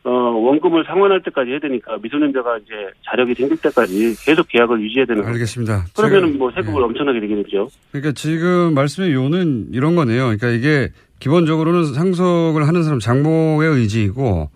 어 0.04 0.11
원금을 0.11 0.85
상환할 0.87 1.22
때까지 1.24 1.50
해야 1.50 1.59
되니까 1.59 1.98
미소년자가 2.00 2.59
이제 2.59 2.72
자력이 3.11 3.35
생길 3.35 3.56
때까지 3.56 4.14
계속 4.24 4.46
계약을 4.48 4.80
유지해야 4.80 5.06
되는 5.06 5.22
거죠. 5.22 5.32
알겠습니다. 5.32 5.85
그러면은 5.96 6.38
뭐 6.38 6.50
세금을 6.52 6.80
예. 6.80 6.85
엄청나게 6.85 7.18
내게 7.18 7.35
되죠. 7.42 7.68
그러니까 7.90 8.12
지금 8.12 8.74
말씀의 8.74 9.12
요는 9.12 9.68
이런 9.72 9.96
거네요. 9.96 10.24
그러니까 10.26 10.50
이게 10.50 10.90
기본적으로는 11.18 11.92
상속을 11.92 12.68
하는 12.68 12.85
사람 12.85 13.00
장모의 13.00 13.68
의지이고 13.68 14.48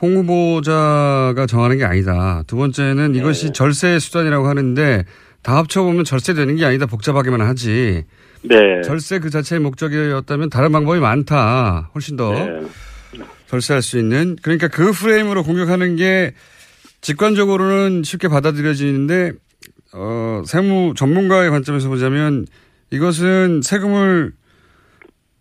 홍 0.00 0.16
후보자가 0.16 1.46
정하는 1.48 1.78
게 1.78 1.84
아니다. 1.84 2.44
두 2.46 2.56
번째는 2.56 3.12
네. 3.12 3.18
이것이 3.18 3.52
절세 3.52 3.98
수단이라고 3.98 4.46
하는데 4.46 5.04
다 5.42 5.56
합쳐보면 5.56 6.04
절세되는 6.04 6.54
게 6.54 6.64
아니다. 6.64 6.86
복잡하게만 6.86 7.40
하지. 7.40 8.04
네. 8.42 8.82
절세 8.82 9.18
그 9.18 9.30
자체의 9.30 9.60
목적이었다면 9.60 10.50
다른 10.50 10.70
방법이 10.70 11.00
많다. 11.00 11.90
훨씬 11.94 12.16
더 12.16 12.32
네. 12.32 12.60
절세할 13.48 13.82
수 13.82 13.98
있는. 13.98 14.36
그러니까 14.42 14.68
그 14.68 14.92
프레임으로 14.92 15.42
공격하는 15.42 15.96
게 15.96 16.32
직관적으로는 17.00 18.02
쉽게 18.02 18.28
받아들여지는데 18.28 19.32
어, 19.94 20.42
세무 20.44 20.94
전문가의 20.94 21.50
관점에서 21.50 21.88
보자면 21.88 22.44
이것은 22.90 23.62
세금을 23.62 24.32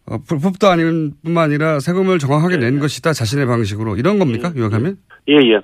어, 0.10 0.18
불법도 0.28 0.68
아닌 0.68 1.12
뿐만 1.24 1.46
아니라 1.46 1.80
세금을 1.80 2.20
정확하게 2.20 2.58
낸 2.58 2.80
것이다 2.80 3.12
자신의 3.12 3.46
방식으로 3.46 3.98
이런 3.98 4.20
겁니까 4.20 4.54
요약하면? 4.56 4.98
예, 5.28 5.34
예. 5.34 5.60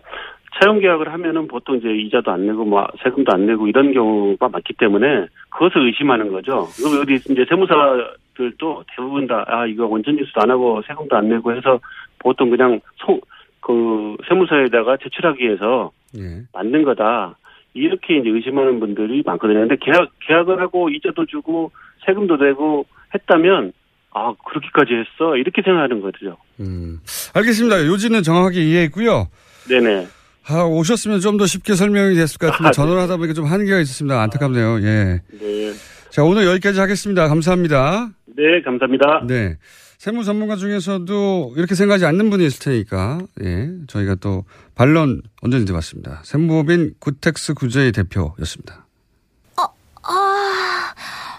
차용 0.60 0.80
계약을 0.80 1.12
하면은 1.14 1.48
보통 1.48 1.78
이제 1.78 1.90
이자도 1.90 2.32
안 2.32 2.46
내고 2.46 2.64
뭐 2.66 2.86
세금도 3.02 3.32
안 3.34 3.48
내고 3.48 3.68
이런 3.68 3.94
경우가 3.94 4.50
많기 4.50 4.74
때문에 4.74 5.28
그것을 5.50 5.88
의심하는 5.88 6.32
거죠. 6.32 6.68
그럼 6.78 7.02
어디 7.02 7.16
이제 7.16 7.46
세무사들도 7.50 8.84
대부분 8.96 9.26
다 9.28 9.44
아 9.48 9.66
이거 9.66 9.88
원천 9.88 10.18
인수도 10.18 10.42
안 10.42 10.52
하고 10.52 10.82
세금도 10.86 11.16
안 11.16 11.30
내고 11.30 11.56
해서 11.56 11.80
보통 12.24 12.50
그냥 12.50 12.80
소, 13.06 13.20
그 13.62 14.16
세무서에다가 14.28 14.98
제출하기 15.04 15.44
위해서 15.44 15.92
예. 16.18 16.44
만든 16.54 16.84
거다. 16.84 17.38
이렇게 17.74 18.18
이제 18.18 18.30
의심하는 18.30 18.80
분들이 18.80 19.24
많거든요. 19.26 19.60
근데 19.62 19.76
계약 19.82 20.10
계약을 20.28 20.60
하고 20.62 20.90
이자도 20.90 21.26
주고 21.26 21.72
세금도 22.06 22.38
내고 22.38 22.86
했다면 23.14 23.74
아 24.12 24.34
그렇게까지 24.48 24.94
했어 24.94 25.36
이렇게 25.38 25.62
생각하는 25.64 26.02
거죠. 26.02 26.38
음. 26.60 27.00
알겠습니다. 27.34 27.86
요지는 27.88 28.22
정확하게 28.22 28.62
이해했고요. 28.62 29.28
네네. 29.70 30.08
아, 30.50 30.64
오셨으면 30.66 31.20
좀 31.22 31.38
더 31.38 31.46
쉽게 31.48 31.74
설명이 31.74 32.16
됐을 32.16 32.38
것 32.38 32.52
같은데 32.52 32.68
아, 32.68 32.72
전화를 32.72 33.02
하다 33.02 33.16
보니까 33.18 33.34
좀 33.34 33.46
한계가 33.46 33.80
있었습니다. 33.80 34.22
안타깝네요. 34.22 34.82
예. 34.82 35.22
네. 35.32 35.72
자, 36.12 36.22
오늘 36.24 36.46
여기까지 36.46 36.80
하겠습니다. 36.80 37.28
감사합니다. 37.28 38.10
네, 38.36 38.62
감사합니다. 38.64 39.24
네. 39.26 39.58
세무 40.04 40.26
전문가 40.26 40.58
중에서도 40.58 41.54
이렇게 41.56 41.76
생각하지 41.76 42.06
않는 42.06 42.30
분이 42.30 42.46
있을 42.46 42.60
테니까, 42.60 43.20
예. 43.42 43.70
저희가 43.88 44.16
또 44.16 44.44
반론 44.76 45.22
언제든지 45.42 45.72
받습니다. 45.72 46.20
세무법인 46.26 46.96
구텍스 47.00 47.54
구제의 47.54 47.94
대표였습니다. 47.94 48.86
아, 49.56 49.70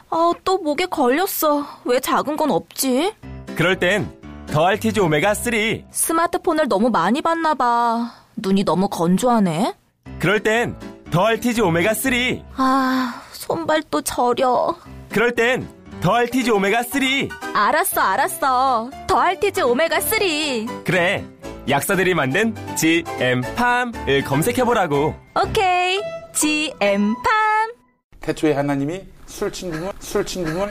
아, 0.08 0.32
또 0.44 0.56
목에 0.56 0.86
걸렸어. 0.86 1.66
왜 1.84 2.00
작은 2.00 2.38
건 2.38 2.50
없지? 2.50 3.12
그럴 3.54 3.78
땐 3.78 4.10
더 4.46 4.64
알티지 4.64 4.98
오메가 4.98 5.34
3. 5.34 5.52
스마트폰을 5.90 6.66
너무 6.66 6.88
많이 6.88 7.20
봤나 7.20 7.52
봐. 7.52 8.14
눈이 8.36 8.64
너무 8.64 8.88
건조하네. 8.88 9.74
그럴 10.18 10.42
땐 10.42 10.74
더 11.10 11.26
알티지 11.26 11.60
오메가 11.60 11.92
3. 11.92 12.12
아, 12.56 13.22
손발도 13.32 14.00
저려. 14.00 14.74
그럴 15.10 15.34
땐 15.34 15.68
더알티지 16.00 16.50
오메가 16.50 16.82
3. 16.82 17.02
알았어, 17.54 18.00
알았어. 18.00 18.90
더할티즈 19.06 19.60
오메가3. 19.62 20.84
그래. 20.84 21.24
약사들이 21.68 22.12
만든 22.14 22.54
GM팜을 22.76 24.22
검색해보라고. 24.26 25.14
오케이. 25.42 26.00
GM팜. 26.34 27.14
태초에 28.20 28.52
하나님이 28.52 29.02
술 29.26 29.50
친구문 29.50 29.92
술 29.98 30.24
친구문 30.26 30.70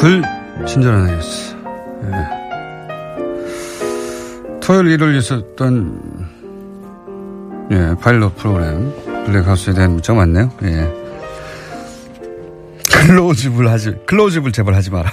불 0.00 0.22
친절한 0.66 1.08
뉴스. 1.08 1.54
예. 2.04 2.10
토요일 4.62 4.92
일요일 4.92 5.16
있었던 5.16 6.26
예, 7.70 7.94
파일럿 8.00 8.34
프로그램 8.34 8.94
블랙하우스에 9.26 9.74
대한 9.74 9.90
문자 9.92 10.14
많네요. 10.14 10.50
예. 10.62 10.90
클로즈업을 12.90 13.68
하지 13.68 13.94
클로즈업을 14.06 14.52
제발 14.52 14.74
하지 14.74 14.90
마라. 14.90 15.10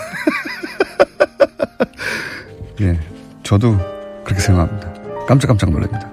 예. 2.79 2.97
저도 3.43 3.77
그렇게 4.23 4.41
생각합니다. 4.41 4.93
깜짝깜짝 5.27 5.69
놀랍니다. 5.69 6.09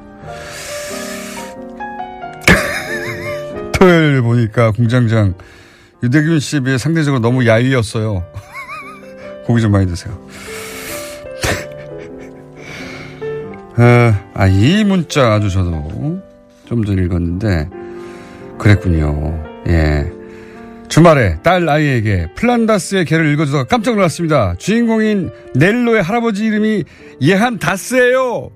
토요일 3.73 4.21
보니까 4.21 4.73
공장장 4.73 5.35
유대균 6.03 6.41
씨에 6.41 6.59
비해 6.59 6.77
상대적으로 6.77 7.21
너무 7.21 7.47
야위였어요. 7.47 8.25
고기 9.45 9.63
좀 9.63 9.73
많이 9.73 9.87
드세요. 9.87 10.17
아, 13.77 14.23
아, 14.35 14.47
이 14.47 14.85
문자 14.85 15.33
아주 15.33 15.51
저도 15.51 16.23
좀전 16.67 16.97
읽었는데, 16.99 17.69
그랬군요. 18.59 19.43
예. 19.69 20.13
주말에 20.89 21.41
딸 21.43 21.69
아이에게 21.69 22.29
플란다스의 22.37 23.05
개를 23.05 23.33
읽어주다가 23.33 23.65
깜짝 23.65 23.97
놀랐습니다. 23.97 24.55
주인공인 24.59 25.31
넬로의 25.55 26.03
할아버지 26.03 26.45
이름이 26.45 26.85
예한 27.21 27.59
다스예요. 27.59 28.51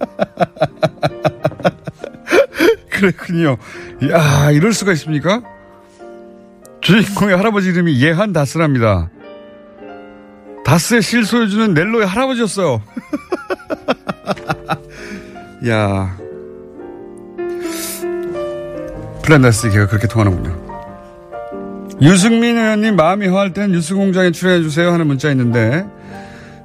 그랬군요. 2.90 3.56
야 4.10 4.50
이럴 4.52 4.72
수가 4.72 4.92
있습니까? 4.92 5.42
주인공의 6.90 7.36
할아버지 7.36 7.68
이름이 7.68 8.02
예한 8.02 8.32
다스랍니다. 8.32 9.10
다스의 10.64 11.02
실소유주는 11.02 11.72
넬로의 11.72 12.04
할아버지였어요. 12.04 12.82
야 15.70 16.16
플란다스 19.22 19.70
개가 19.70 19.86
그렇게 19.86 20.08
통하는군요. 20.08 22.00
유승민 22.02 22.56
의원님 22.56 22.96
마음이 22.96 23.28
허할 23.28 23.52
땐 23.52 23.70
뉴스공장에 23.70 24.32
출연해주세요 24.32 24.92
하는 24.92 25.06
문자 25.06 25.30
있는데 25.30 25.86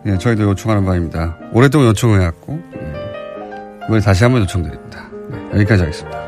예, 0.08 0.18
저희도 0.18 0.42
요청하는 0.42 0.86
바입니다. 0.86 1.38
오랫동안 1.52 1.90
요청해왔고 1.90 2.64
예, 2.74 3.86
이번에 3.86 4.02
다시 4.02 4.24
한번 4.24 4.42
요청드립니다. 4.42 5.08
네, 5.30 5.60
여기까지 5.60 5.84
하겠습니다. 5.84 6.25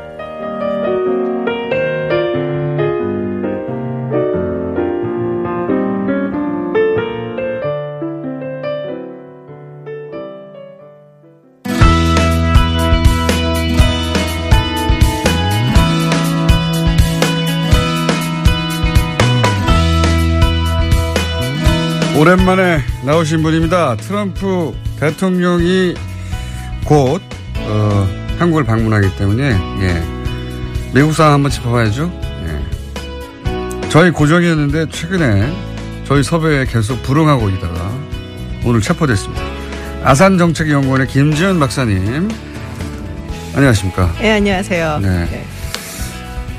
오랜만에 22.18 22.80
나오신 23.04 23.44
분입니다. 23.44 23.96
트럼프 23.96 24.74
대통령이 24.98 25.94
곧 26.84 27.22
어, 27.58 28.08
한국을 28.40 28.64
방문하기 28.64 29.14
때문에 29.16 29.50
예. 29.82 30.02
미국 30.92 31.12
상황 31.12 31.34
한번 31.34 31.52
짚어봐야죠. 31.52 32.10
예. 32.46 33.88
저희 33.88 34.10
고정이었는데 34.10 34.86
최근에 34.90 35.48
저희 36.06 36.24
섭외에 36.24 36.64
계속 36.64 37.00
불응하고 37.04 37.50
있다가 37.50 37.96
오늘 38.64 38.80
체포됐습니다. 38.80 39.40
아산정책연구원의 40.02 41.06
김지현 41.06 41.60
박사님 41.60 42.28
안녕하십니까? 43.54 44.12
네, 44.18 44.32
안녕하세요. 44.32 44.98
네. 45.02 45.08
네. 45.30 45.46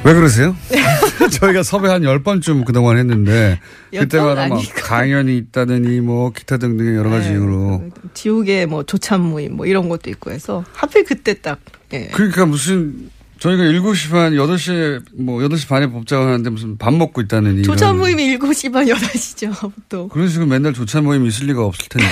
왜 0.04 0.14
그러세요? 0.14 0.56
저희가 1.40 1.62
섭외 1.64 1.90
한 1.90 2.02
10번쯤 2.04 2.64
그동안 2.66 2.98
했는데 2.98 3.60
그때마다 3.92 4.48
막 4.48 4.62
강연이 4.76 5.38
있다더니 5.38 6.00
뭐 6.00 6.32
기타 6.32 6.58
등등의 6.58 6.96
여러 6.96 7.10
가지 7.10 7.28
네, 7.30 7.34
이유로 7.34 7.90
지옥의 8.14 8.66
뭐 8.68 8.84
조찬 8.84 9.22
모임 9.22 9.58
뭐 9.58 9.66
이런 9.66 9.90
것도 9.90 10.10
있고 10.10 10.32
해서 10.32 10.64
하필 10.74 11.04
그때 11.04 11.34
딱 11.42 11.60
예. 11.94 12.08
그러니까 12.14 12.46
무슨 12.46 13.10
저희가 13.40 13.64
7시 13.64 14.12
반 14.12 14.34
8시에 14.34 15.02
뭐 15.14 15.40
8시 15.42 15.68
반에 15.68 15.88
법자고 15.88 16.26
하는데 16.26 16.50
무슨 16.50 16.78
밥 16.78 16.94
먹고 16.94 17.22
있다는 17.22 17.64
조찬 17.64 17.98
모임이 17.98 18.38
7시 18.38 18.72
반 18.72 18.86
8시죠. 18.86 19.72
또. 19.88 20.08
그런 20.10 20.28
식으로 20.28 20.48
맨날 20.48 20.74
조찬 20.74 21.04
모임 21.04 21.26
있을 21.26 21.48
리가 21.48 21.64
없을 21.64 21.88
텐데. 21.90 22.08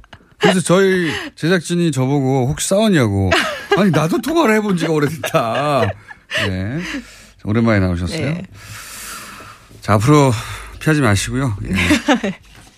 그래서 0.38 0.60
저희 0.60 1.08
제작진이 1.34 1.92
저보고 1.92 2.48
혹시 2.48 2.68
싸웠냐고. 2.68 3.30
아니 3.76 3.90
나도 3.90 4.20
통화를 4.20 4.56
해본 4.56 4.76
지가 4.76 4.92
오래됐다. 4.92 5.88
네. 6.48 6.80
오랜만에 7.44 7.80
나오셨어요. 7.80 8.20
네. 8.20 8.42
자, 9.80 9.94
앞으로 9.94 10.32
피하지 10.80 11.00
마시고요. 11.00 11.56
예. 11.64 11.74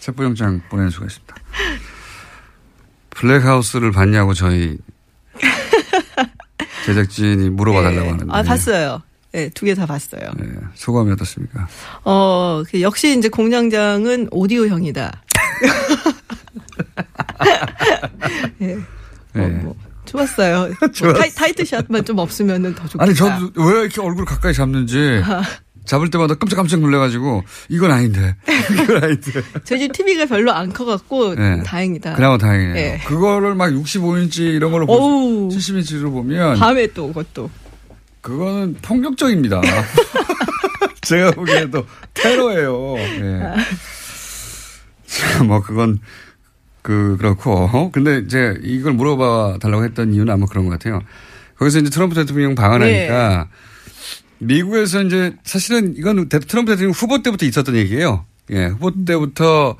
체포영장 0.00 0.60
보내는 0.68 0.90
수가 0.90 1.06
있습니다. 1.06 1.34
블랙하우스를 3.10 3.90
봤냐고 3.92 4.34
저희 4.34 4.78
제작진이 6.86 7.50
물어봐 7.50 7.82
달라고 7.82 8.00
네. 8.02 8.10
하는데. 8.10 8.32
아, 8.32 8.42
봤어요. 8.42 9.02
네, 9.32 9.48
두 9.50 9.66
개 9.66 9.74
다 9.74 9.84
봤어요. 9.86 10.30
네. 10.36 10.46
소감이 10.74 11.12
어떻습니까? 11.12 11.68
어, 12.04 12.62
그 12.70 12.80
역시 12.80 13.16
이제 13.18 13.28
공장장은 13.28 14.28
오디오형이다. 14.30 15.22
네. 18.58 18.76
네. 19.34 19.44
어, 19.44 19.48
뭐, 19.62 19.76
좋았어요. 20.08 20.72
뭐 21.02 21.12
타이, 21.12 21.30
타이 21.30 21.52
트샷만 21.52 22.04
좀 22.04 22.18
없으면은 22.18 22.74
더 22.74 22.86
좋겠다. 22.88 23.04
아니, 23.04 23.14
저도 23.14 23.52
왜 23.62 23.82
이렇게 23.82 24.00
얼굴 24.00 24.24
가까이 24.24 24.52
잡는지 24.52 25.22
잡을 25.84 26.10
때마다 26.10 26.34
깜짝깜짝 26.34 26.80
놀래가지고 26.80 27.42
이건 27.68 27.90
아닌데. 27.90 28.36
이건 28.72 29.02
아닌데. 29.02 29.42
저희 29.64 29.80
집 29.80 29.92
TV가 29.92 30.26
별로 30.26 30.52
안 30.52 30.72
커갖고 30.72 31.34
네. 31.34 31.62
다행이다. 31.62 32.14
그나마 32.14 32.36
다행이네요. 32.36 32.74
네. 32.74 33.00
그거를 33.06 33.54
막 33.54 33.70
65인치 33.70 34.40
이런 34.40 34.70
걸로 34.70 34.86
어우. 34.86 35.48
70인치로 35.48 36.12
보면 36.12 36.58
밤에 36.58 36.88
또 36.88 37.08
그것도. 37.08 37.50
그거는 38.20 38.76
폭력적입니다. 38.82 39.62
제가 41.00 41.30
보기에도 41.30 41.86
테러예요. 42.12 42.96
예. 42.98 43.40
자, 45.06 45.42
뭐 45.44 45.62
그건 45.62 45.98
그 46.88 47.18
그렇고 47.18 47.90
근데 47.92 48.16
이제 48.24 48.58
이걸 48.62 48.94
물어봐 48.94 49.58
달라고 49.60 49.84
했던 49.84 50.14
이유는 50.14 50.32
아마 50.32 50.46
그런 50.46 50.64
것 50.64 50.70
같아요. 50.70 51.02
거기서 51.58 51.80
이제 51.80 51.90
트럼프 51.90 52.14
대통령 52.14 52.54
방한하니까 52.54 53.48
미국에서 54.38 55.02
이제 55.02 55.36
사실은 55.44 55.94
이건 55.98 56.30
대- 56.30 56.38
트럼프 56.38 56.70
대통령 56.72 56.92
후보 56.92 57.20
때부터 57.22 57.44
있었던 57.44 57.74
얘기예요. 57.76 58.24
예, 58.52 58.68
후보 58.68 58.90
때부터 59.04 59.76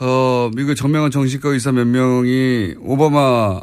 어 0.00 0.50
미국의 0.56 0.74
저명한 0.74 1.12
정신과 1.12 1.50
의사 1.50 1.70
몇 1.70 1.86
명이 1.86 2.74
오바마 2.80 3.60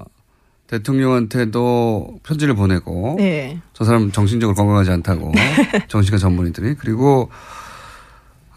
대통령한테도 0.67 2.19
편지를 2.23 2.55
보내고 2.55 3.15
네. 3.17 3.59
저 3.73 3.83
사람 3.83 4.09
정신적으로 4.09 4.55
건강하지 4.55 4.89
않다고 4.89 5.33
정신과 5.89 6.17
전문의들이 6.17 6.75
그리고 6.75 7.29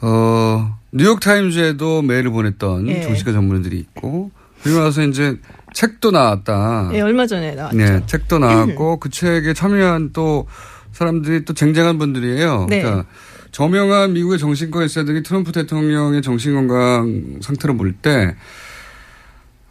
어 0.00 0.75
뉴욕 0.92 1.20
타임즈에도 1.20 2.02
메일을 2.02 2.30
보냈던 2.30 2.88
예. 2.88 3.02
정신과 3.02 3.32
전문의들이 3.32 3.78
있고 3.78 4.30
그리고 4.62 4.80
나서 4.80 5.02
이제 5.02 5.36
책도 5.74 6.10
나왔다. 6.10 6.88
네, 6.92 7.00
얼마 7.00 7.26
전에 7.26 7.54
나왔죠. 7.54 7.76
네, 7.76 8.02
책도 8.06 8.38
나왔고 8.38 8.98
그 8.98 9.10
책에 9.10 9.52
참여한 9.52 10.10
또 10.12 10.46
사람들이 10.92 11.44
또 11.44 11.52
쟁쟁한 11.52 11.98
분들이에요. 11.98 12.66
네. 12.70 12.80
그러니까 12.80 13.06
저명한 13.52 14.14
미국의 14.14 14.38
정신과 14.38 14.82
의사들이 14.82 15.22
트럼프 15.22 15.52
대통령의 15.52 16.22
정신건강 16.22 17.40
상태를 17.42 17.76
볼때 17.76 18.34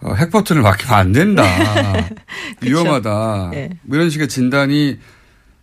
어, 0.01 0.13
핵버튼을 0.13 0.61
맡기면 0.61 0.93
안 0.93 1.11
된다. 1.11 1.43
위험하다. 2.61 3.49
네. 3.51 3.69
뭐 3.81 3.97
이런 3.97 4.09
식의 4.09 4.27
진단이 4.27 4.99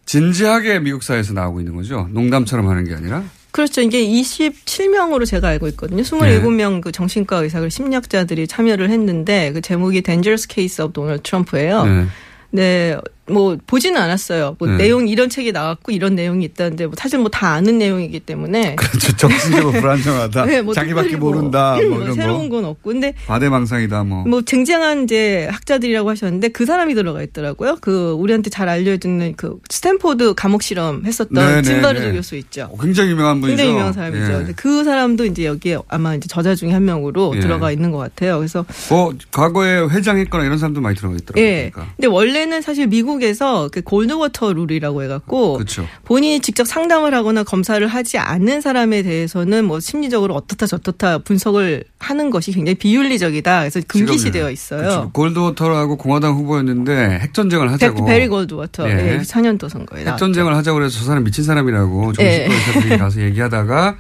진지하게 0.04 0.80
미국 0.80 1.02
사회에서 1.02 1.32
나오고 1.32 1.60
있는 1.60 1.76
거죠. 1.76 2.08
농담처럼 2.10 2.68
하는 2.68 2.84
게 2.84 2.94
아니라. 2.94 3.22
그렇죠. 3.52 3.82
이게 3.82 4.04
27명으로 4.04 5.26
제가 5.26 5.48
알고 5.48 5.68
있거든요. 5.68 6.02
27명 6.02 6.80
그 6.80 6.90
정신과 6.90 7.36
의사, 7.38 7.60
그 7.60 7.68
심리학자들이 7.68 8.48
참여를 8.48 8.90
했는데 8.90 9.52
그 9.52 9.60
제목이 9.60 10.02
Dangerous 10.02 10.48
Case 10.50 10.82
of 10.82 10.92
Donald 10.92 11.22
Trump예요. 11.22 11.84
네. 11.84 12.06
네, 12.50 12.98
뭐 13.30 13.56
보지는 13.66 14.00
않았어요. 14.00 14.56
뭐 14.58 14.68
네. 14.68 14.76
내용 14.78 15.06
이런 15.08 15.28
책이 15.28 15.52
나왔고 15.52 15.92
이런 15.92 16.14
내용이 16.14 16.44
있다는데 16.44 16.86
뭐 16.86 16.94
사실 16.96 17.18
뭐 17.18 17.28
다 17.32 17.48
아는 17.54 17.78
내용이기 17.78 18.20
때문에 18.20 18.76
그렇죠. 18.76 19.16
정신적으로 19.16 19.72
불안정하다. 19.80 20.44
네, 20.46 20.60
뭐 20.62 20.74
자기밖에 20.74 21.16
뭐, 21.16 21.30
모른다. 21.32 21.76
뭐, 21.88 21.98
뭐 22.00 22.12
새로운 22.14 22.48
거. 22.48 22.56
건 22.56 22.66
없고 22.66 22.90
근데 22.90 23.14
과대망상이다. 23.26 24.04
뭐. 24.04 24.24
뭐 24.26 24.42
쟁쟁한 24.42 25.04
이제 25.04 25.48
학자들이라고 25.50 26.10
하셨는데 26.10 26.48
그 26.48 26.66
사람이 26.66 26.94
들어가 26.94 27.22
있더라고요. 27.22 27.78
그 27.80 28.12
우리한테 28.12 28.50
잘 28.50 28.68
알려주는 28.68 29.34
그 29.36 29.58
스탠포드 29.70 30.34
감옥 30.34 30.62
실험 30.62 31.04
했었던 31.06 31.34
네, 31.34 31.56
네, 31.56 31.62
짐바르도 31.62 32.06
네. 32.08 32.12
교수 32.12 32.36
있죠. 32.36 32.68
어, 32.70 32.76
굉장히 32.78 33.10
유명한 33.12 33.40
분이죠. 33.40 33.56
굉장히 33.56 33.70
유명한 33.70 33.92
사람이죠. 33.94 34.48
예. 34.48 34.52
그 34.54 34.84
사람도 34.84 35.24
이제 35.24 35.46
여기에 35.46 35.78
아마 35.88 36.14
이제 36.14 36.28
저자 36.28 36.54
중에 36.54 36.70
한 36.72 36.84
명으로 36.84 37.32
예. 37.36 37.40
들어가 37.40 37.72
있는 37.72 37.90
것 37.90 37.98
같아요. 37.98 38.36
그래서 38.38 38.66
뭐 38.90 39.14
과거에 39.30 39.80
회장했거나 39.88 40.44
이런 40.44 40.58
사람도 40.58 40.80
많이 40.82 40.96
들어가 40.96 41.14
있더라고요. 41.16 41.42
예. 41.44 41.70
그러니까. 41.72 41.94
근데 41.96 42.08
원래는 42.08 42.60
사실 42.60 42.86
미국 42.88 43.11
에서 43.22 43.68
그 43.72 43.82
골드워터 43.82 44.52
룰이라고 44.52 45.02
해갖고 45.02 45.54
그렇죠. 45.54 45.86
본인이 46.04 46.40
직접 46.40 46.66
상담을 46.66 47.14
하거나 47.14 47.42
검사를 47.42 47.84
하지 47.86 48.18
않는 48.18 48.60
사람에 48.60 49.02
대해서는 49.02 49.64
뭐 49.64 49.80
심리적으로 49.80 50.34
어떻다 50.34 50.66
저떻다 50.66 51.18
분석을 51.18 51.84
하는 51.98 52.30
것이 52.30 52.52
굉장히 52.52 52.76
비윤리적이다. 52.76 53.60
그래서 53.60 53.80
금기시되어 53.86 54.50
있어요. 54.50 54.80
그렇죠. 54.80 55.10
골드워터라고 55.12 55.96
공화당 55.96 56.34
후보였는데 56.34 57.18
핵전쟁을 57.20 57.70
하자고. 57.72 58.04
베리 58.06 58.28
골드워터 58.28 58.88
예. 58.88 59.14
예. 59.14 59.18
64년도 59.18 59.68
선거에 59.68 60.04
나왔죠. 60.04 60.24
핵전쟁을 60.24 60.54
하자고 60.56 60.78
그래서 60.78 60.98
저 60.98 61.04
사람 61.04 61.24
미친 61.24 61.44
사람이라고 61.44 62.12
정신과 62.12 62.24
예. 62.24 62.46
의사들이 62.46 62.98
가서 62.98 63.20
얘기하다가 63.22 63.96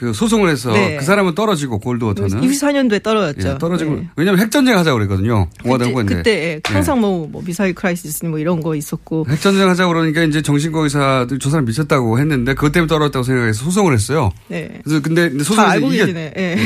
그 0.00 0.14
소송을 0.14 0.48
해서 0.48 0.72
네. 0.72 0.96
그 0.96 1.04
사람은 1.04 1.34
떨어지고 1.34 1.78
골드워터는 1.78 2.40
64년도에 2.40 3.02
떨어졌죠. 3.02 3.48
예, 3.50 3.58
떨어지고 3.58 3.96
네. 3.96 4.08
왜냐하면 4.16 4.40
핵전쟁 4.40 4.78
하자고 4.78 4.96
그랬거든요. 4.96 5.46
공화당 5.62 5.92
그때, 5.92 6.14
그때 6.14 6.30
예, 6.30 6.60
항상 6.64 7.02
뭐, 7.02 7.28
뭐 7.30 7.42
미사일 7.44 7.74
crisis 7.74 8.24
뭐 8.24 8.38
이런 8.38 8.62
거 8.62 8.74
있었고 8.74 9.26
핵전쟁 9.28 9.68
하자고 9.68 9.92
그러니까 9.92 10.22
이제 10.22 10.40
정신과 10.40 10.84
의사들 10.84 11.38
저 11.38 11.50
사람 11.50 11.66
미쳤다고 11.66 12.18
했는데 12.18 12.54
그것 12.54 12.72
때문에 12.72 12.88
떨어졌다고 12.88 13.22
생각해서 13.22 13.62
소송을 13.62 13.92
했어요. 13.92 14.32
네. 14.48 14.80
그래서 14.82 15.02
근데, 15.02 15.28
근데 15.28 15.44
다 15.44 15.44
소송에서 15.44 15.70
알고 15.70 15.88
이게 15.88 15.98
계시네. 15.98 16.32
예. 16.34 16.56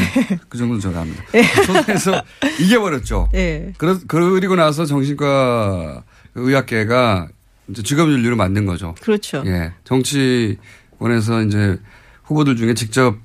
그 0.48 0.56
정도는 0.56 0.80
제가 0.80 1.00
압니다. 1.00 1.24
소송에서 1.66 2.22
이겨버렸죠. 2.62 3.30
예. 3.34 3.72
그러, 3.78 3.98
그리고 4.06 4.54
나서 4.54 4.86
정신과 4.86 6.04
의학계가 6.36 7.26
이제 7.66 7.82
직업 7.82 8.08
윤리로 8.10 8.36
만든 8.36 8.64
거죠. 8.64 8.94
그렇죠. 9.00 9.42
예. 9.46 9.72
정치권에서 9.82 11.42
이제 11.42 11.78
후보들 12.24 12.56
중에 12.56 12.74
직접 12.74 13.16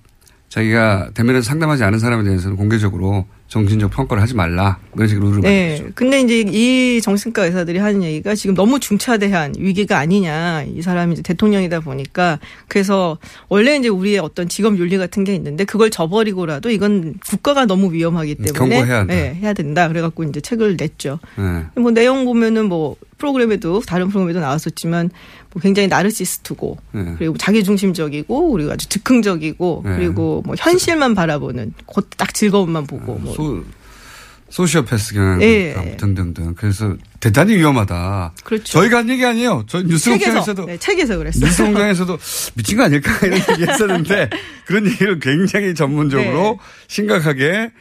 자기가 0.50 1.12
대면에서 1.14 1.46
상담하지 1.48 1.84
않은 1.84 2.00
사람에 2.00 2.24
대해서는 2.24 2.58
공개적으로 2.58 3.26
정신적 3.50 3.90
평가를 3.92 4.22
하지 4.22 4.36
말라. 4.36 4.78
그런 4.94 5.08
식으로 5.08 5.28
룰을 5.30 5.42
네. 5.42 5.70
만들었죠. 5.70 5.94
근데 5.96 6.22
이제 6.22 6.46
이 6.48 7.02
정신과 7.02 7.46
의사들이 7.46 7.80
하는 7.80 8.04
얘기가 8.04 8.36
지금 8.36 8.56
너무 8.56 8.80
중차대한 8.80 9.56
위기가 9.58 9.98
아니냐. 9.98 10.64
이 10.64 10.82
사람이 10.82 11.14
이제 11.14 11.22
대통령이다 11.24 11.80
보니까 11.80 12.40
그래서 12.68 13.18
원래 13.50 13.76
이제 13.76 13.88
우리의 13.88 14.20
어떤 14.20 14.48
직업 14.48 14.78
윤리 14.78 14.98
같은 14.98 15.24
게 15.24 15.34
있는데 15.34 15.66
그걸 15.66 15.90
저버리고라도 15.90 16.70
이건 16.70 17.16
국가가 17.26 17.66
너무 17.66 17.92
위험하기 17.92 18.36
때문에 18.36 18.54
경고해야 18.54 19.00
한다. 19.00 19.14
네, 19.14 19.34
해야 19.42 19.54
된다. 19.54 19.88
그래갖고 19.88 20.24
이제 20.26 20.40
책을 20.40 20.78
냈죠. 20.80 21.20
네. 21.36 21.82
뭐 21.82 21.92
내용 21.92 22.26
보면은 22.26 22.66
뭐 22.70 22.96
프로그램에도 23.18 23.82
다른 23.82 24.08
프로그램에도 24.08 24.40
나왔었지만 24.40 25.10
뭐 25.52 25.62
굉장히 25.62 25.88
나르시스트고 25.88 26.78
네. 26.94 27.16
그리고 27.18 27.38
자기 27.38 27.64
중심적이고 27.64 28.52
그리고 28.52 28.72
아주 28.72 28.88
즉흥적이고 28.88 29.82
네. 29.86 29.96
그리고 29.96 30.42
뭐 30.46 30.56
현실만 30.58 31.16
바라보는 31.16 31.74
곧딱 31.86 32.34
즐거움만 32.34 32.88
보고 32.88 33.16
뭐 33.16 33.34
소, 33.40 33.64
소시오패스 34.50 35.14
경향 35.14 35.42
예. 35.42 35.96
등등등. 36.00 36.56
그래서 36.56 36.96
대단히 37.20 37.56
위험하다. 37.56 38.34
그렇죠. 38.44 38.64
저희가 38.64 38.98
한 39.00 39.10
얘기 39.10 39.24
아니에요. 39.26 39.66
저 39.68 39.82
뉴스공장에서도 39.82 40.66
네, 40.66 40.78
책에서 40.78 41.18
그랬어요. 41.18 41.46
뉴스공장에서도 41.46 42.18
미친 42.56 42.78
거 42.78 42.84
아닐까 42.86 43.12
이런 43.26 43.40
얘기 43.52 43.64
했었는데 43.70 44.30
그런 44.66 44.88
얘기를 44.88 45.20
굉장히 45.20 45.76
전문적으로 45.76 46.58
네. 46.60 46.86
심각하게 46.88 47.72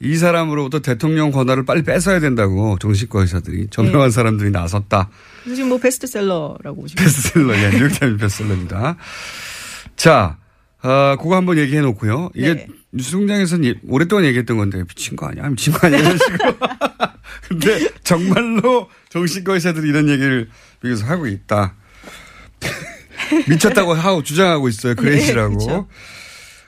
이 0.00 0.16
사람으로부터 0.16 0.80
대통령 0.80 1.30
권한을 1.30 1.64
빨리 1.64 1.82
뺏어야 1.82 2.20
된다고 2.20 2.76
정신과 2.80 3.22
의사들이 3.22 3.68
저명한 3.70 4.08
네. 4.08 4.10
사람들이 4.10 4.50
나섰다. 4.50 5.08
지금 5.46 5.68
뭐 5.70 5.78
베스트셀러라고 5.78 6.82
보시면 6.82 7.04
베스트셀러, 7.04 7.56
예, 7.56 7.70
뉴욕타임즈 7.70 8.16
베스트셀러입니다. 8.18 8.96
자, 9.96 10.36
아, 10.82 11.16
그거 11.20 11.36
한번 11.36 11.58
얘기해 11.58 11.80
놓고요. 11.80 12.30
이게 12.34 12.54
네. 12.54 12.66
뉴스공장에서는 12.94 13.64
예- 13.66 13.74
오랫동안 13.88 14.24
얘기했던 14.26 14.56
건데 14.56 14.82
미친 14.84 15.16
거 15.16 15.26
아니야? 15.26 15.48
미친 15.48 15.72
거 15.72 15.86
아니야? 15.86 16.00
이런 16.00 16.16
식으로. 16.18 16.56
근데 17.48 17.88
정말로 18.04 18.88
정신과 19.10 19.54
의사들이 19.54 19.88
이런 19.88 20.08
얘기를 20.08 20.48
여기서 20.84 21.04
하고 21.06 21.26
있다. 21.26 21.74
미쳤다고 23.48 23.94
하고 23.94 24.22
주장하고 24.22 24.68
있어요. 24.68 24.94
Crazy라고. 24.94 25.56
네, 25.58 25.64
그렇죠. 25.64 25.88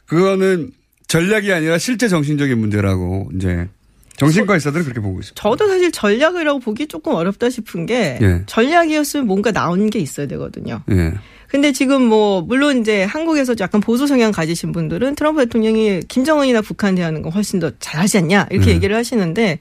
그거는 0.06 0.72
전략이 1.06 1.52
아니라 1.52 1.78
실제 1.78 2.08
정신적인 2.08 2.58
문제라고 2.58 3.30
이제 3.36 3.68
정신과 4.16 4.54
의사들은 4.54 4.84
그렇게 4.84 5.00
보고 5.00 5.20
있습니다. 5.20 5.40
저도 5.40 5.68
사실 5.68 5.92
전략이라고 5.92 6.60
보기 6.60 6.86
조금 6.86 7.14
어렵다 7.14 7.50
싶은 7.50 7.86
게 7.86 8.18
예. 8.20 8.42
전략이었으면 8.46 9.26
뭔가 9.26 9.52
나온 9.52 9.90
게 9.90 9.98
있어야 9.98 10.26
되거든요. 10.26 10.82
예. 10.90 11.14
근데 11.48 11.72
지금 11.72 12.02
뭐 12.02 12.42
물론 12.42 12.80
이제 12.80 13.04
한국에서 13.04 13.54
약간 13.60 13.80
보수 13.80 14.06
성향 14.06 14.32
가지신 14.32 14.72
분들은 14.72 15.14
트럼프 15.14 15.44
대통령이 15.44 16.00
김정은이나 16.08 16.60
북한 16.60 16.94
대하는 16.94 17.22
건 17.22 17.32
훨씬 17.32 17.60
더 17.60 17.70
잘하지 17.78 18.18
않냐 18.18 18.48
이렇게 18.50 18.66
네. 18.66 18.72
얘기를 18.74 18.96
하시는데 18.96 19.58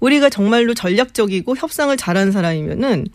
우리가 0.00 0.30
정말로 0.30 0.74
전략적이고 0.74 1.56
협상을 1.56 1.94
잘하는 1.96 2.32
사람이면은 2.32 3.06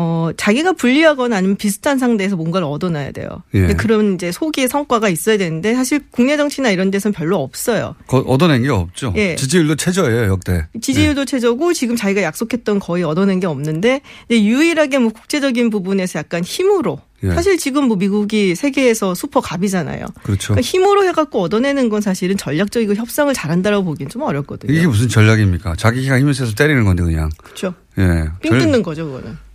어 0.00 0.30
자기가 0.36 0.74
불리하거나 0.74 1.36
아니면 1.36 1.56
비슷한 1.56 1.98
상대에서 1.98 2.36
뭔가를 2.36 2.68
얻어놔야 2.68 3.10
돼요. 3.10 3.26
예. 3.54 3.66
그런 3.74 4.14
이제 4.14 4.30
소기의 4.30 4.68
성과가 4.68 5.08
있어야 5.08 5.36
되는데 5.38 5.74
사실 5.74 6.00
국내 6.12 6.36
정치나 6.36 6.70
이런 6.70 6.92
데서는 6.92 7.12
별로 7.12 7.38
없어요. 7.42 7.96
거- 8.06 8.18
얻어낸 8.20 8.62
게 8.62 8.68
없죠. 8.68 9.12
예. 9.16 9.34
지지율도 9.34 9.74
최저예요, 9.74 10.30
역대. 10.30 10.66
지지율도 10.80 11.24
최저고 11.24 11.72
지금 11.72 11.96
자기가 11.96 12.22
약속했던 12.22 12.78
거의 12.78 13.02
얻어낸 13.02 13.40
게 13.40 13.48
없는데 13.48 14.02
유일하게 14.30 14.98
뭐 14.98 15.10
국제적인 15.10 15.70
부분에서 15.70 16.20
약간 16.20 16.44
힘으로 16.44 17.00
예. 17.24 17.30
사실 17.34 17.58
지금 17.58 17.88
뭐 17.88 17.96
미국이 17.96 18.54
세계에서 18.54 19.16
슈퍼 19.16 19.40
갑이잖아요. 19.40 20.06
그렇죠. 20.22 20.54
그러니까 20.54 20.60
힘으로 20.60 21.04
해갖고 21.06 21.40
얻어내는 21.42 21.88
건 21.88 22.00
사실은 22.02 22.36
전략적이고 22.36 22.94
협상을 22.94 23.34
잘한다고 23.34 23.82
보기엔 23.84 24.08
좀 24.10 24.22
어렵거든요. 24.22 24.72
이게 24.72 24.86
무슨 24.86 25.08
전략입니까? 25.08 25.74
자기가 25.74 26.20
힘을 26.20 26.34
세서 26.34 26.54
때리는 26.54 26.84
건데 26.84 27.02
그냥. 27.02 27.30
그렇죠. 27.42 27.74
예. 27.98 28.26
삥 28.42 28.50
뜯는 28.58 28.84
거죠, 28.84 29.06
그거는. 29.06 29.47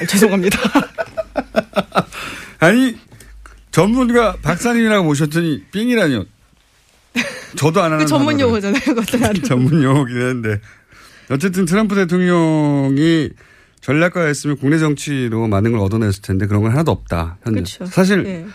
아, 0.00 0.06
죄송합니다. 0.06 0.58
아니 2.60 2.96
전문가 3.70 4.36
박사님이라고 4.42 5.04
모셨더니 5.04 5.64
삥이라뇨. 5.70 6.24
저도 7.56 7.82
안 7.82 7.92
하는 7.92 8.04
그 8.04 8.08
전문. 8.08 8.38
용어잖아요, 8.38 8.80
그것도. 8.80 9.42
전문 9.46 9.82
용어긴 9.82 10.20
한데 10.20 10.60
어쨌든 11.30 11.64
트럼프 11.64 11.94
대통령이 11.94 13.30
전략가였으면 13.80 14.58
국내 14.58 14.78
정치로 14.78 15.48
많은 15.48 15.72
걸 15.72 15.80
얻어냈을 15.80 16.22
텐데 16.22 16.46
그런 16.46 16.62
건 16.62 16.72
하나도 16.72 16.92
없다. 16.92 17.38
현재. 17.42 17.60
그렇죠. 17.60 17.86
사실 17.86 18.24
예. 18.26 18.46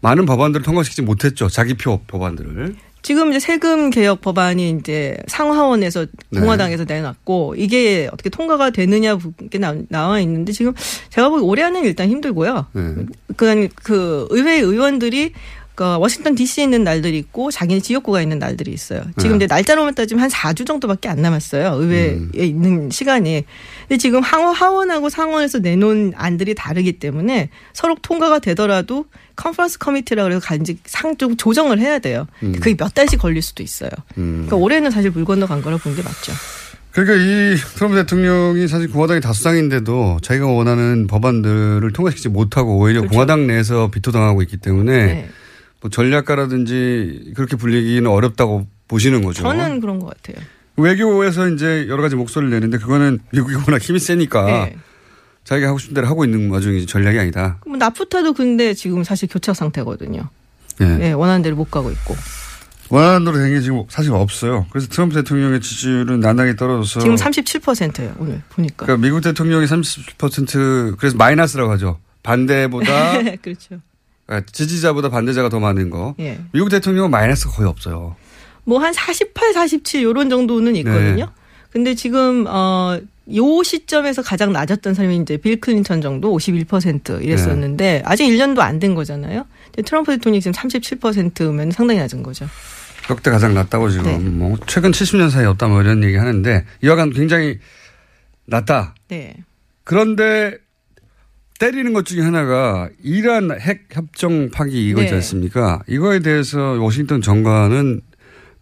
많은 0.00 0.26
법안들을 0.26 0.64
통과시키지 0.64 1.02
못했죠. 1.02 1.48
자기 1.48 1.74
표 1.74 2.00
법안들을. 2.06 2.74
지금 3.04 3.28
이제 3.28 3.38
세금 3.38 3.90
개혁 3.90 4.22
법안이 4.22 4.78
이제 4.80 5.14
상하원에서 5.26 6.06
네. 6.30 6.40
공화당에서 6.40 6.84
내놨고 6.84 7.54
이게 7.58 8.08
어떻게 8.10 8.30
통과가 8.30 8.70
되느냐 8.70 9.18
게 9.50 9.58
나- 9.58 9.74
나와 9.90 10.20
있는데 10.20 10.52
지금 10.52 10.72
제가 11.10 11.28
보기 11.28 11.42
올해 11.44 11.62
안은 11.64 11.84
일단 11.84 12.08
힘들고요. 12.08 12.66
네. 12.72 12.94
그, 13.36 13.68
그 13.74 14.26
의회 14.30 14.54
의원들이 14.58 15.34
그 15.74 15.84
워싱턴 15.98 16.36
DC에 16.36 16.64
있는 16.64 16.84
날들이 16.84 17.18
있고 17.18 17.50
자기네 17.50 17.80
지역구가 17.80 18.22
있는 18.22 18.38
날들이 18.38 18.72
있어요. 18.72 19.02
지금 19.18 19.38
네. 19.38 19.44
이제 19.44 19.46
날짜로만 19.52 19.94
따지면 19.94 20.22
한 20.22 20.30
4주 20.30 20.66
정도밖에 20.66 21.08
안 21.08 21.20
남았어요. 21.20 21.74
의회에 21.74 22.10
음. 22.10 22.30
있는 22.34 22.90
시간이. 22.90 23.44
근데 23.88 23.98
지금 23.98 24.22
하원, 24.22 24.54
하원하고 24.54 25.08
상원에서 25.08 25.58
내놓은 25.58 26.12
안들이 26.14 26.54
다르기 26.54 26.92
때문에 27.00 27.48
서로 27.72 27.96
통과가 28.00 28.38
되더라도 28.38 29.06
컨퍼런스 29.34 29.78
커미티라 29.78 30.22
그래서 30.22 30.40
간직 30.40 30.78
상좀 30.86 31.36
조정을 31.36 31.80
해야 31.80 31.98
돼요. 31.98 32.28
음. 32.44 32.52
그게 32.52 32.76
몇 32.76 32.94
달씩 32.94 33.18
걸릴 33.18 33.42
수도 33.42 33.64
있어요. 33.64 33.90
음. 34.16 34.46
그러니까 34.46 34.56
올해는 34.56 34.92
사실 34.92 35.10
물 35.10 35.24
건너 35.24 35.46
간 35.46 35.60
거라 35.60 35.76
보는 35.76 35.96
게 35.96 36.04
맞죠. 36.04 36.32
그러니까 36.92 37.16
이 37.16 37.56
트럼프 37.74 37.96
대통령이 37.96 38.68
사실 38.68 38.88
공화당이 38.88 39.20
다수당인데도 39.20 40.20
자기가 40.22 40.46
원하는 40.46 41.08
법안들을 41.08 41.92
통과시키지 41.92 42.28
못하고 42.28 42.78
오히려 42.78 43.00
그렇죠. 43.00 43.12
공화당 43.12 43.48
내에서 43.48 43.90
비토당하고 43.90 44.42
있기 44.42 44.58
때문에 44.58 45.06
네. 45.06 45.28
뭐 45.84 45.90
전략가라든지 45.90 47.32
그렇게 47.36 47.56
불리기는 47.56 48.10
어렵다고 48.10 48.66
보시는 48.88 49.22
거죠. 49.22 49.42
저는 49.42 49.80
그런 49.80 49.98
것 49.98 50.06
같아요. 50.06 50.42
외교에서 50.78 51.46
이제 51.50 51.86
여러 51.88 52.02
가지 52.02 52.16
목소리를 52.16 52.50
내는데 52.50 52.78
그거는 52.78 53.18
미국이 53.30 53.54
워낙 53.54 53.82
힘이 53.82 53.98
세니까 53.98 54.46
네. 54.46 54.76
자기가 55.44 55.68
하고 55.68 55.78
싶은 55.78 55.92
대로 55.92 56.06
하고 56.06 56.24
있는 56.24 56.48
와중이지 56.48 56.86
전략이 56.86 57.18
아니다. 57.18 57.58
뭐 57.66 57.76
나프타도 57.76 58.32
근데 58.32 58.72
지금 58.72 59.04
사실 59.04 59.28
교착 59.28 59.54
상태거든요. 59.54 60.26
예. 60.80 60.84
네, 60.84 61.12
원하는 61.12 61.42
대로 61.42 61.54
못 61.54 61.70
가고 61.70 61.90
있고. 61.90 62.16
원하는 62.88 63.26
대로 63.26 63.36
된게 63.36 63.60
지금 63.60 63.84
사실 63.88 64.10
없어요. 64.12 64.64
그래서 64.70 64.88
트럼프 64.88 65.14
대통령의 65.16 65.60
지지율은 65.60 66.20
나날이 66.20 66.56
떨어져서 66.56 67.00
지금 67.00 67.16
37%예요, 67.16 68.14
오늘 68.18 68.40
보니까. 68.48 68.86
그러니까 68.86 69.06
미국 69.06 69.20
대통령이 69.20 69.66
30% 69.66 70.96
그래서 70.96 71.16
마이너스라고 71.18 71.70
하죠. 71.72 71.98
반대보다 72.22 73.20
그렇죠. 73.42 73.80
아, 74.26 74.40
지지자보다 74.40 75.08
반대자가 75.10 75.48
더 75.48 75.60
많은 75.60 75.90
거. 75.90 76.14
예. 76.20 76.38
미국 76.52 76.68
대통령은 76.70 77.10
마이너스가 77.10 77.52
거의 77.52 77.68
없어요. 77.68 78.16
뭐 78.64 78.78
한 78.78 78.92
48, 78.94 79.52
47 79.52 80.02
요런 80.02 80.30
정도는 80.30 80.76
있거든요. 80.76 81.26
네. 81.26 81.32
근데 81.70 81.94
지금 81.94 82.46
어, 82.48 82.98
요 83.34 83.62
시점에서 83.62 84.22
가장 84.22 84.52
낮았던 84.52 84.94
사람이 84.94 85.16
이제 85.18 85.36
빌 85.36 85.60
클린턴 85.60 86.00
정도 86.00 86.34
51% 86.36 87.22
이랬었는데 87.22 87.84
네. 87.98 88.02
아직 88.04 88.24
1년도 88.24 88.60
안 88.60 88.78
된 88.78 88.94
거잖아요. 88.94 89.44
트럼프 89.84 90.12
대통령이 90.16 90.40
지금 90.40 90.52
37%면 90.52 91.70
상당히 91.72 92.00
낮은 92.00 92.22
거죠. 92.22 92.46
역대 93.10 93.30
가장 93.30 93.52
낮다고 93.54 93.90
지금 93.90 94.04
네. 94.04 94.18
뭐 94.18 94.56
최근 94.66 94.90
70년 94.92 95.28
사이 95.30 95.44
없다 95.44 95.68
뭐 95.68 95.82
이런 95.82 96.02
얘기 96.04 96.16
하는데 96.16 96.64
이와간 96.82 97.10
굉장히 97.10 97.58
낮다. 98.46 98.94
네. 99.08 99.34
그런데 99.84 100.56
때리는 101.58 101.92
것 101.92 102.04
중에 102.04 102.20
하나가 102.20 102.88
이란 103.02 103.50
핵 103.60 103.86
협정 103.90 104.50
파기 104.50 104.88
이거 104.88 105.00
있지 105.02 105.10
네. 105.10 105.16
않습니까? 105.16 105.82
이거에 105.88 106.18
대해서 106.20 106.72
워싱턴 106.80 107.20
정관은 107.22 108.00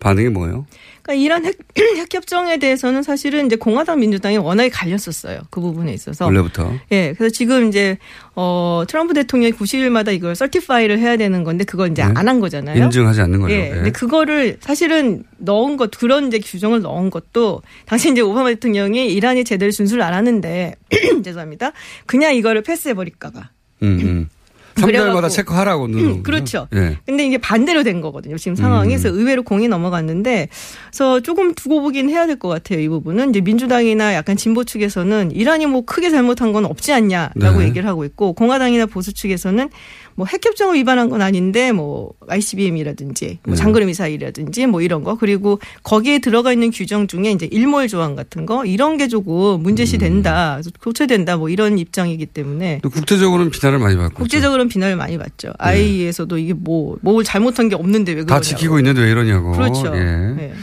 반응이 0.02 0.30
뭐예요? 0.30 0.66
그러니까 1.02 1.24
이란 1.24 1.44
핵, 1.44 1.58
핵 1.96 2.12
협정에 2.12 2.58
대해서는 2.58 3.02
사실은 3.02 3.46
이제 3.46 3.56
공화당 3.56 4.00
민주당이 4.00 4.36
워낙에 4.36 4.68
갈렸었어요. 4.68 5.42
그 5.50 5.60
부분에 5.60 5.92
있어서. 5.92 6.24
원래부터. 6.24 6.72
예. 6.90 7.14
그래서 7.16 7.32
지금 7.32 7.68
이제 7.68 7.98
어 8.34 8.82
트럼프 8.88 9.14
대통령이 9.14 9.52
90일마다 9.52 10.12
이걸 10.12 10.34
서티파이를 10.34 10.98
해야 10.98 11.16
되는 11.16 11.44
건데 11.44 11.64
그걸 11.64 11.90
이제 11.90 12.04
네. 12.04 12.12
안한 12.14 12.40
거잖아요. 12.40 12.84
인증하지 12.84 13.20
않는 13.22 13.40
거죠. 13.40 13.54
예. 13.54 13.66
예. 13.66 13.70
근데 13.70 13.90
그거를 13.90 14.58
사실은 14.60 15.22
넣은 15.38 15.76
것 15.76 15.90
그런 15.92 16.26
이제 16.28 16.38
규정을 16.38 16.82
넣은 16.82 17.10
것도 17.10 17.62
당시 17.86 18.10
이제 18.10 18.20
오바마 18.20 18.48
대통령이 18.50 19.12
이란이 19.12 19.44
제대로 19.44 19.70
준수를 19.70 20.02
안 20.02 20.14
하는데 20.14 20.74
죄송합니다. 21.24 21.72
그냥 22.06 22.34
이거를 22.34 22.62
패스해 22.62 22.94
버릴까 22.94 23.30
봐. 23.30 23.50
음, 23.82 23.98
음. 24.00 24.28
3개월마다 24.74 24.86
그래갖고. 24.86 25.28
체크하라고 25.28 25.88
누르는 25.88 26.10
음, 26.10 26.22
그렇죠. 26.22 26.68
예. 26.74 26.98
근데 27.06 27.26
이게 27.26 27.38
반대로 27.38 27.82
된 27.82 28.00
거거든요. 28.00 28.36
지금 28.38 28.54
상황이. 28.56 28.94
음. 28.94 28.98
그래서 29.00 29.08
의외로 29.08 29.42
공이 29.42 29.68
넘어갔는데, 29.68 30.48
그래서 30.90 31.20
조금 31.20 31.54
두고 31.54 31.80
보긴 31.82 32.08
해야 32.10 32.26
될 32.26 32.36
것 32.38 32.48
같아요. 32.48 32.80
이 32.80 32.88
부분은. 32.88 33.30
이제 33.30 33.40
민주당이나 33.40 34.14
약간 34.14 34.36
진보 34.36 34.64
측에서는 34.64 35.32
이란이 35.32 35.66
뭐 35.66 35.84
크게 35.84 36.10
잘못한 36.10 36.52
건 36.52 36.64
없지 36.64 36.92
않냐라고 36.92 37.58
네. 37.60 37.66
얘기를 37.66 37.86
하고 37.88 38.04
있고, 38.04 38.32
공화당이나 38.32 38.86
보수 38.86 39.12
측에서는 39.12 39.68
뭐 40.14 40.26
핵협정을 40.26 40.74
위반한 40.76 41.08
건 41.08 41.22
아닌데, 41.22 41.72
뭐 41.72 42.12
ICBM이라든지, 42.28 43.38
뭐 43.44 43.54
네. 43.54 43.60
장거리 43.60 43.86
미사일이라든지, 43.86 44.66
뭐 44.66 44.80
이런 44.82 45.04
거. 45.04 45.16
그리고 45.16 45.58
거기에 45.82 46.18
들어가 46.18 46.52
있는 46.52 46.70
규정 46.70 47.06
중에 47.06 47.30
이제 47.30 47.48
일몰 47.50 47.88
조항 47.88 48.14
같은 48.14 48.46
거, 48.46 48.64
이런 48.64 48.96
게 48.96 49.08
조금 49.08 49.62
문제시 49.62 49.98
된다. 49.98 50.54
그래서 50.56 50.70
교체된다. 50.82 51.36
뭐 51.36 51.48
이런 51.48 51.78
입장이기 51.78 52.26
때문에. 52.26 52.80
또 52.82 52.90
국제적으로는 52.90 53.50
비난을 53.50 53.78
많이 53.78 53.96
받고 53.96 54.14
국제적으로 54.14 54.61
는 54.62 54.68
비난을 54.68 54.96
많이 54.96 55.18
받죠. 55.18 55.52
IAEA에서도 55.58 56.38
이게 56.38 56.52
뭐, 56.52 56.96
뭘 57.02 57.24
잘못한 57.24 57.68
게 57.68 57.74
없는데 57.74 58.12
왜다 58.12 58.26
그러냐고. 58.26 58.44
지키고 58.44 58.78
있는데 58.78 59.02
왜 59.02 59.10
이러냐고. 59.10 59.52
그렇죠. 59.52 59.92
예. 59.94 60.00
네. 60.00 60.54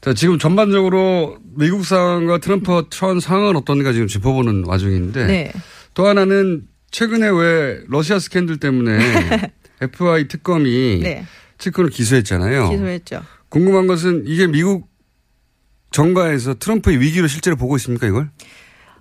자, 0.00 0.12
지금 0.14 0.38
전반적으로 0.38 1.38
미국 1.56 1.84
상황과 1.84 2.38
트럼프 2.38 2.84
트런 2.90 3.20
상황은 3.20 3.56
어떤가 3.56 3.92
지금 3.92 4.06
짚어보는 4.06 4.64
와중인데 4.66 5.26
네. 5.26 5.52
또 5.94 6.06
하나는 6.06 6.62
최근에 6.90 7.28
왜 7.28 7.80
러시아 7.88 8.18
스캔들 8.18 8.58
때문에 8.58 8.98
FBI 9.82 10.28
특검이 10.28 11.00
네. 11.02 11.24
측근을 11.58 11.90
기소했잖아요. 11.90 12.70
기소했죠. 12.70 13.22
궁금한 13.48 13.86
것은 13.86 14.24
이게 14.26 14.46
미국 14.46 14.88
정가에서 15.90 16.54
트럼프의 16.54 17.00
위기로 17.00 17.26
실제로 17.26 17.56
보고 17.56 17.76
있습니까 17.76 18.06
이걸? 18.06 18.30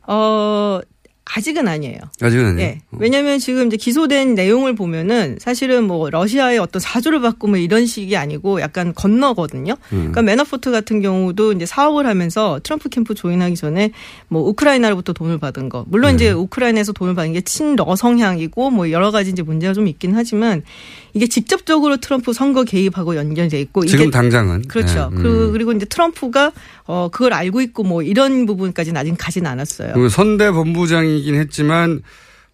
어, 0.08 0.80
아직은 1.26 1.68
아니에요. 1.68 1.98
아직은 2.22 2.46
아니에요. 2.46 2.56
네. 2.56 2.82
왜냐하면 2.92 3.40
지금 3.40 3.68
이제 3.68 3.78
기소된 3.78 4.36
내용을 4.36 4.76
보면은 4.76 5.38
사실은 5.42 5.86
뭐 5.86 6.10
러시아의 6.10 6.60
어떤 6.60 6.80
사주를 6.80 7.20
받고 7.20 7.48
뭐 7.48 7.58
이런 7.58 7.88
식이 7.88 8.16
아니고 8.16 8.62
약간 8.62 8.94
건너거든요. 8.94 9.74
음. 9.92 9.98
그러니까 9.98 10.22
매너포트 10.22 10.72
같은 10.72 11.02
경우도 11.02 11.54
이제 11.54 11.66
사업을 11.66 12.06
하면서 12.06 12.60
트럼프 12.64 12.90
캠프 12.90 13.16
조인하기 13.16 13.56
전에 13.56 13.92
뭐 14.28 14.48
우크라이나로부터 14.50 15.14
돈을 15.14 15.40
받은 15.40 15.70
거. 15.70 15.84
물론 15.88 16.12
네. 16.12 16.16
이제 16.16 16.32
우크라이나에서 16.32 16.94
돈을 16.94 17.16
받은 17.16 17.34
게 17.34 17.42
친러 17.42 17.96
성향이고 17.96 18.70
뭐 18.70 18.92
여러 18.92 19.10
가지 19.10 19.32
이제 19.32 19.42
문제가 19.42 19.74
좀 19.74 19.88
있긴 19.88 20.14
하지만 20.16 20.62
이게 21.16 21.28
직접적으로 21.28 21.98
트럼프 21.98 22.34
선거 22.34 22.64
개입하고 22.64 23.16
연결돼 23.16 23.60
있고 23.62 23.86
지금 23.86 24.06
이게 24.06 24.12
당장은 24.12 24.64
그렇죠. 24.68 25.10
네. 25.12 25.18
음. 25.18 25.24
그 25.24 25.52
그리고 25.54 25.72
이제 25.72 25.86
트럼프가 25.86 26.52
어 26.86 27.10
그걸 27.12 27.34
알고 27.34 27.62
있고 27.62 27.84
뭐 27.84 28.04
이런 28.04 28.46
부분까지는 28.46 29.00
아직 29.00 29.16
가진 29.18 29.48
않았어요. 29.48 29.94
그 29.94 30.10
선대 30.10 30.52
본부장이 30.52 31.15
긴 31.22 31.36
했지만 31.36 32.02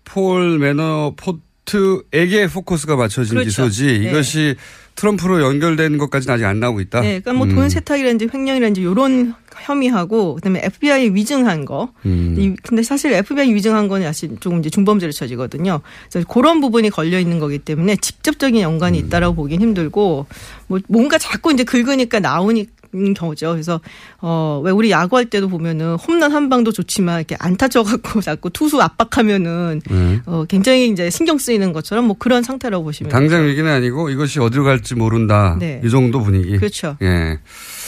폴 0.03 0.59
매너 0.59 1.13
포트에게 1.17 2.47
포커스가 2.47 2.95
맞춰진 2.95 3.35
그렇죠. 3.35 3.47
기소지 3.49 3.85
네. 3.99 4.09
이것이 4.09 4.55
트럼프로 4.95 5.41
연결된 5.41 5.97
것까지는 5.97 6.35
아직 6.35 6.45
안 6.45 6.59
나오고 6.59 6.81
있다. 6.81 6.99
네, 6.99 7.19
그러니까 7.21 7.33
뭐 7.33 7.47
음. 7.47 7.55
돈 7.55 7.69
세탁이라든지 7.69 8.27
횡령이라든지 8.33 8.81
이런 8.81 9.33
혐의하고 9.61 10.35
그다음에 10.35 10.61
FBI 10.65 11.13
위증한 11.15 11.65
거. 11.65 11.93
음. 12.05 12.35
이- 12.37 12.55
근데 12.61 12.83
사실 12.83 13.13
FBI 13.13 13.53
위증한 13.53 13.87
거는 13.87 14.05
사실 14.05 14.31
조금 14.39 14.59
이제 14.59 14.69
중범죄로 14.69 15.11
쳐지거든요. 15.13 15.79
그래서 16.11 16.27
그런 16.27 16.59
부분이 16.61 16.89
걸려 16.89 17.19
있는 17.19 17.39
거기 17.39 17.57
때문에 17.57 17.95
직접적인 17.95 18.61
연관이 18.61 18.99
음. 18.99 19.05
있다라고 19.05 19.35
보긴 19.35 19.61
힘들고 19.61 20.25
뭐 20.67 20.79
뭔가 20.89 21.17
자꾸 21.17 21.53
이제 21.53 21.63
긁으니까 21.63 22.19
나오니 22.19 22.63
는 22.63 22.69
경우죠. 23.15 23.51
그래서 23.51 23.79
어 24.19 24.61
왜 24.63 24.71
우리 24.71 24.91
야구할 24.91 25.25
때도 25.25 25.47
보면은 25.49 25.95
홈런 25.95 26.31
한 26.33 26.49
방도 26.49 26.71
좋지만 26.71 27.19
이렇게 27.19 27.35
안타 27.39 27.67
쳐갖고 27.67 28.21
자꾸 28.21 28.49
투수 28.49 28.81
압박하면은 28.81 29.81
네. 29.89 30.21
어 30.25 30.45
굉장히 30.47 30.89
이제 30.89 31.09
신경 31.09 31.37
쓰이는 31.37 31.73
것처럼 31.73 32.05
뭐 32.05 32.15
그런 32.19 32.43
상태라고 32.43 32.83
보시면 32.83 33.11
당장 33.11 33.45
위기는 33.45 33.69
아니고 33.71 34.09
이것이 34.09 34.39
어디로 34.39 34.63
갈지 34.63 34.95
모른다. 34.95 35.57
네. 35.59 35.81
이 35.83 35.89
정도 35.89 36.21
분위기. 36.21 36.57
그렇죠. 36.57 36.97
예. 37.01 37.39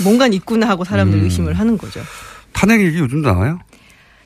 뭔가 0.03 0.27
있구나 0.27 0.67
하고 0.67 0.83
사람들 0.83 1.19
음. 1.19 1.23
의심을 1.25 1.53
하는 1.53 1.77
거죠. 1.77 2.01
탄핵 2.53 2.81
얘기 2.81 2.97
요즘 2.99 3.21
나와요? 3.21 3.59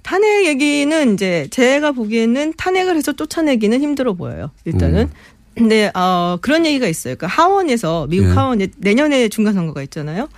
탄핵 0.04 0.46
얘기는 0.46 1.14
이제 1.14 1.48
제가 1.52 1.92
보기에는 1.92 2.54
탄핵을 2.56 2.96
해서 2.96 3.12
쫓아내기는 3.12 3.82
힘들어 3.82 4.14
보여요. 4.14 4.52
일단은. 4.66 5.02
음. 5.04 5.12
근데 5.56 5.92
어 5.96 6.38
그런 6.40 6.66
얘기가 6.66 6.88
있어요. 6.88 7.16
그러니까 7.16 7.28
하원에서 7.42 8.08
미국 8.10 8.28
예. 8.30 8.32
하원에 8.32 8.68
내년에 8.78 9.28
중간 9.28 9.54
선거가 9.56 9.82
있잖아요. 9.84 10.30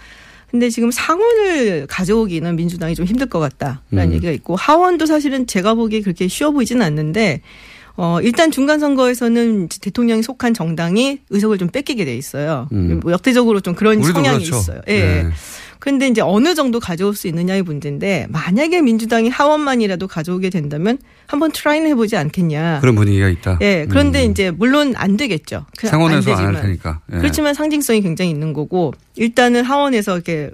근데 0.52 0.70
지금 0.70 0.92
상원을 0.92 1.86
가져오기는 1.88 2.56
민주당이 2.56 2.96
좀 2.96 3.06
힘들 3.06 3.28
것 3.28 3.40
같다라는 3.40 4.12
음. 4.12 4.14
얘기가 4.14 4.32
있고 4.32 4.56
하원도 4.56 5.06
사실은 5.06 5.46
제가 5.46 5.76
보기에 5.76 6.02
그렇게 6.02 6.28
쉬워 6.28 6.52
보이지는 6.52 6.86
않는데 6.86 7.42
어 7.96 8.20
일단 8.22 8.50
중간 8.50 8.80
선거에서는 8.80 9.68
대통령이 9.82 10.24
속한 10.24 10.54
정당이 10.54 11.20
의석을 11.30 11.58
좀 11.58 11.68
뺏기게 11.68 12.06
돼 12.06 12.16
있어요. 12.16 12.68
음. 12.72 13.00
뭐 13.04 13.12
역대적으로 13.12 13.60
좀 13.60 13.76
그런 13.76 14.02
성향이 14.02 14.46
그렇죠. 14.46 14.56
있어요. 14.56 14.82
예. 14.88 15.00
네. 15.04 15.28
그런데 15.80 16.08
이제 16.08 16.20
어느 16.22 16.56
정도 16.56 16.80
가져올 16.80 17.16
수 17.16 17.28
있느냐의 17.28 17.62
문제인데 17.64 18.28
만약에 18.30 18.82
민주당이 18.82 19.30
하원만이라도 19.30 20.08
가져오게 20.08 20.50
된다면 20.50 20.98
한번 21.26 21.52
트라이는 21.54 21.90
해보지 21.92 22.18
않겠냐. 22.18 22.80
그런 22.82 22.96
분위기가 22.96 23.30
있다. 23.30 23.60
예. 23.62 23.86
그런데 23.90 24.26
음. 24.26 24.32
이제 24.32 24.52
물론 24.52 24.94
안 24.98 25.16
되겠죠. 25.16 25.66
그- 25.78 25.88
상원에서 25.88 26.34
안 26.34 26.56
할. 26.56 26.62
테니까. 26.62 27.00
예. 27.14 27.18
그렇지만 27.18 27.54
상징성이 27.54 28.02
굉장히 28.02 28.30
있는 28.32 28.52
거고 28.52 28.94
일단은 29.16 29.64
하원에서 29.64 30.16
이렇게 30.16 30.52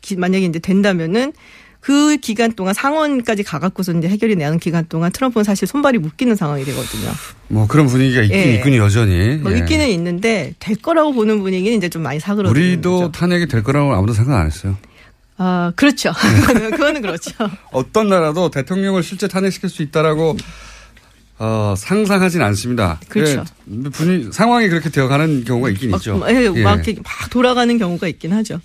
기- 0.00 0.16
만약에 0.16 0.44
이제 0.46 0.58
된다면은 0.60 1.32
그 1.80 2.16
기간 2.18 2.52
동안 2.52 2.74
상원까지 2.74 3.44
가갖고서 3.44 3.92
이제 3.92 4.08
해결이 4.08 4.36
나는 4.36 4.58
기간 4.58 4.86
동안 4.88 5.12
트럼프는 5.12 5.44
사실 5.44 5.68
손발이 5.68 5.98
묶이는 5.98 6.34
상황이 6.36 6.64
되거든요. 6.64 7.10
뭐 7.48 7.66
그런 7.66 7.86
분위기가 7.86 8.22
있긴 8.22 8.36
예. 8.38 8.54
있군요 8.54 8.78
여전히. 8.78 9.36
뭐 9.36 9.52
예. 9.52 9.58
있기는 9.58 9.88
있는데 9.88 10.54
될 10.58 10.76
거라고 10.76 11.12
보는 11.12 11.40
분위기는 11.40 11.76
이제 11.76 11.88
좀 11.88 12.02
많이 12.02 12.20
사그러들는 12.20 12.50
우리도 12.50 13.12
탄핵이 13.12 13.46
될 13.46 13.62
거라고 13.62 13.94
아무도 13.94 14.12
생각 14.12 14.38
안 14.38 14.46
했어요. 14.46 14.76
아 15.36 15.72
그렇죠. 15.76 16.12
그거는, 16.46 16.70
그거는 16.72 17.00
그렇죠. 17.00 17.30
어떤 17.70 18.08
나라도 18.08 18.50
대통령을 18.50 19.02
실제 19.04 19.28
탄핵시킬 19.28 19.70
수 19.70 19.82
있다라고 19.82 20.36
어, 21.38 21.74
상상하진 21.76 22.42
않습니다. 22.42 22.98
그렇죠. 23.08 23.44
예, 23.70 23.88
분위 23.90 24.32
상황이 24.32 24.68
그렇게 24.68 24.90
되어가는 24.90 25.44
경우가 25.44 25.70
있긴 25.70 25.94
있죠. 25.94 26.18
막, 26.18 26.30
예, 26.30 26.50
예. 26.52 26.62
막 26.62 26.74
이렇게 26.74 27.00
막 27.00 27.30
돌아가는 27.30 27.78
경우가 27.78 28.08
있긴 28.08 28.32
하죠. 28.32 28.60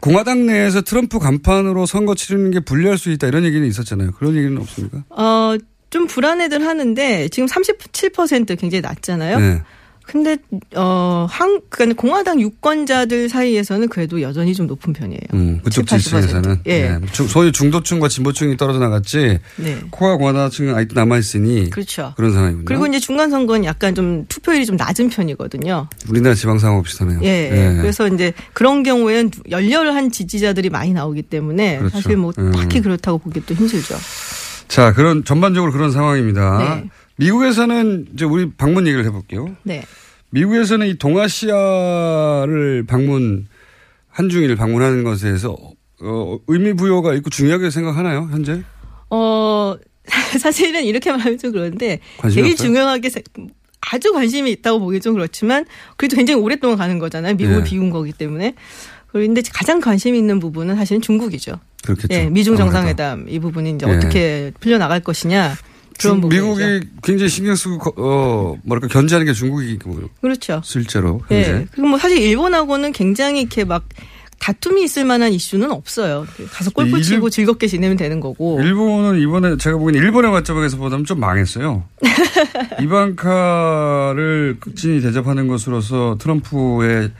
공화당 0.00 0.46
내에서 0.46 0.80
트럼프 0.80 1.18
간판으로 1.18 1.86
선거 1.86 2.14
치르는 2.14 2.50
게 2.50 2.60
불리할 2.60 2.98
수 2.98 3.10
있다 3.10 3.26
이런 3.26 3.44
얘기는 3.44 3.66
있었잖아요. 3.66 4.12
그런 4.12 4.36
얘기는 4.36 4.56
없습니까? 4.58 5.04
어, 5.10 5.56
좀 5.90 6.06
불안해들 6.06 6.64
하는데 6.66 7.28
지금 7.28 7.46
37% 7.46 8.58
굉장히 8.58 8.80
낮잖아요. 8.82 9.38
네. 9.38 9.62
근데 10.10 10.38
어, 10.74 11.26
한 11.28 11.60
그러니까 11.68 12.00
공화당 12.00 12.40
유권자들 12.40 13.28
사이에서는 13.28 13.88
그래도 13.88 14.22
여전히 14.22 14.54
좀 14.54 14.66
높은 14.66 14.94
편이에요. 14.94 15.20
음, 15.34 15.60
그쪽 15.62 15.86
7, 15.86 15.98
80%. 15.98 16.00
지지층에서는 16.00 16.60
예. 16.64 16.88
네. 16.98 16.98
중- 17.12 17.26
소위 17.28 17.52
중도층과 17.52 18.08
진보층이 18.08 18.56
떨어져 18.56 18.78
나갔지 18.78 19.38
네. 19.56 19.78
코어 19.90 20.16
공화당층은 20.16 20.74
아직도 20.74 20.94
남아 20.98 21.18
있으니 21.18 21.68
그렇죠. 21.68 22.14
런 22.16 22.32
상황이군요. 22.32 22.64
그리고 22.64 22.86
이제 22.86 22.98
중간 22.98 23.28
선거는 23.28 23.66
약간 23.66 23.94
좀 23.94 24.24
투표율이 24.30 24.64
좀 24.64 24.76
낮은 24.76 25.10
편이거든요. 25.10 25.88
우리나라 26.08 26.34
지방선거 26.34 26.80
비슷하네요. 26.82 27.20
예. 27.24 27.50
예. 27.52 27.76
그래서 27.82 28.08
이제 28.08 28.32
그런 28.54 28.82
경우에는 28.82 29.30
열렬한 29.50 30.10
지지자들이 30.10 30.70
많이 30.70 30.94
나오기 30.94 31.20
때문에 31.20 31.78
그렇죠. 31.80 31.96
사실 32.00 32.16
뭐 32.16 32.32
음. 32.38 32.52
딱히 32.52 32.80
그렇다고 32.80 33.18
보기 33.18 33.44
또 33.44 33.52
힘들죠. 33.54 33.94
자, 34.68 34.92
그런 34.92 35.24
전반적으로 35.24 35.72
그런 35.72 35.90
상황입니다. 35.92 36.58
네. 36.58 36.90
미국에서는 37.18 38.06
이제 38.14 38.24
우리 38.24 38.50
방문 38.50 38.86
얘기를 38.86 39.04
해볼게요. 39.04 39.56
네. 39.64 39.84
미국에서는 40.30 40.86
이 40.86 40.94
동아시아를 40.98 42.84
방문 42.86 43.46
한중일 44.10 44.56
방문하는 44.56 45.04
것에 45.04 45.26
대해서 45.26 45.56
어, 46.00 46.38
의미 46.46 46.72
부여가 46.74 47.14
있고 47.14 47.30
중요하게 47.30 47.70
생각하나요 47.70 48.28
현재? 48.30 48.62
어, 49.10 49.74
사실은 50.40 50.84
이렇게 50.84 51.10
말하면 51.10 51.38
좀 51.38 51.52
그런데 51.52 51.98
없어요? 52.18 52.54
중요하게 52.54 53.10
세- 53.10 53.22
아주 53.80 54.12
관심이 54.12 54.50
있다고 54.52 54.80
보기 54.80 55.00
좀 55.00 55.14
그렇지만 55.14 55.64
그래도 55.96 56.16
굉장히 56.16 56.40
오랫동안 56.40 56.76
가는 56.76 56.98
거잖아요. 56.98 57.34
미국을 57.34 57.62
네. 57.64 57.70
비운 57.70 57.90
거기 57.90 58.12
때문에. 58.12 58.54
그런데 59.06 59.40
가장 59.52 59.80
관심이 59.80 60.18
있는 60.18 60.38
부분은 60.38 60.76
사실은 60.76 61.00
중국이죠. 61.00 61.58
그렇겠죠. 61.84 62.08
예, 62.12 62.26
미중 62.28 62.54
아무래도. 62.54 62.70
정상회담 62.72 63.26
이 63.28 63.38
부분이 63.38 63.70
이제 63.76 63.86
예. 63.88 63.92
어떻게 63.92 64.52
풀려 64.60 64.76
나갈 64.78 65.00
것이냐. 65.00 65.54
부분이죠. 65.98 66.28
미국이 66.28 66.88
굉장히 67.02 67.28
신경 67.28 67.54
쓰고 67.54 67.78
거- 67.78 67.92
어 67.96 68.56
뭐랄까 68.64 68.88
견제하는 68.88 69.26
게 69.26 69.32
중국이고 69.32 70.08
그렇죠. 70.20 70.60
실제로 70.64 71.20
예. 71.30 71.42
현재. 71.44 71.66
그리고 71.72 71.88
뭐 71.88 71.98
사실 71.98 72.18
일본하고는 72.18 72.92
굉장히 72.92 73.40
이렇게 73.40 73.64
막 73.64 73.84
다툼이 74.38 74.84
있을 74.84 75.04
만한 75.04 75.32
이슈는 75.32 75.72
없어요. 75.72 76.24
가서 76.52 76.70
골프 76.70 76.98
일- 76.98 77.02
치고 77.02 77.28
즐겁게 77.28 77.66
지내면 77.66 77.96
되는 77.96 78.20
거고. 78.20 78.60
일본은 78.62 79.20
이번에 79.20 79.56
제가 79.56 79.76
보기엔 79.78 80.00
일본의 80.02 80.30
관점에서 80.30 80.76
보다는 80.76 81.04
좀 81.04 81.18
망했어요. 81.18 81.82
이방카를 82.80 84.56
극진히 84.60 85.00
대접하는 85.00 85.48
것으로서 85.48 86.16
트럼프의 86.20 87.10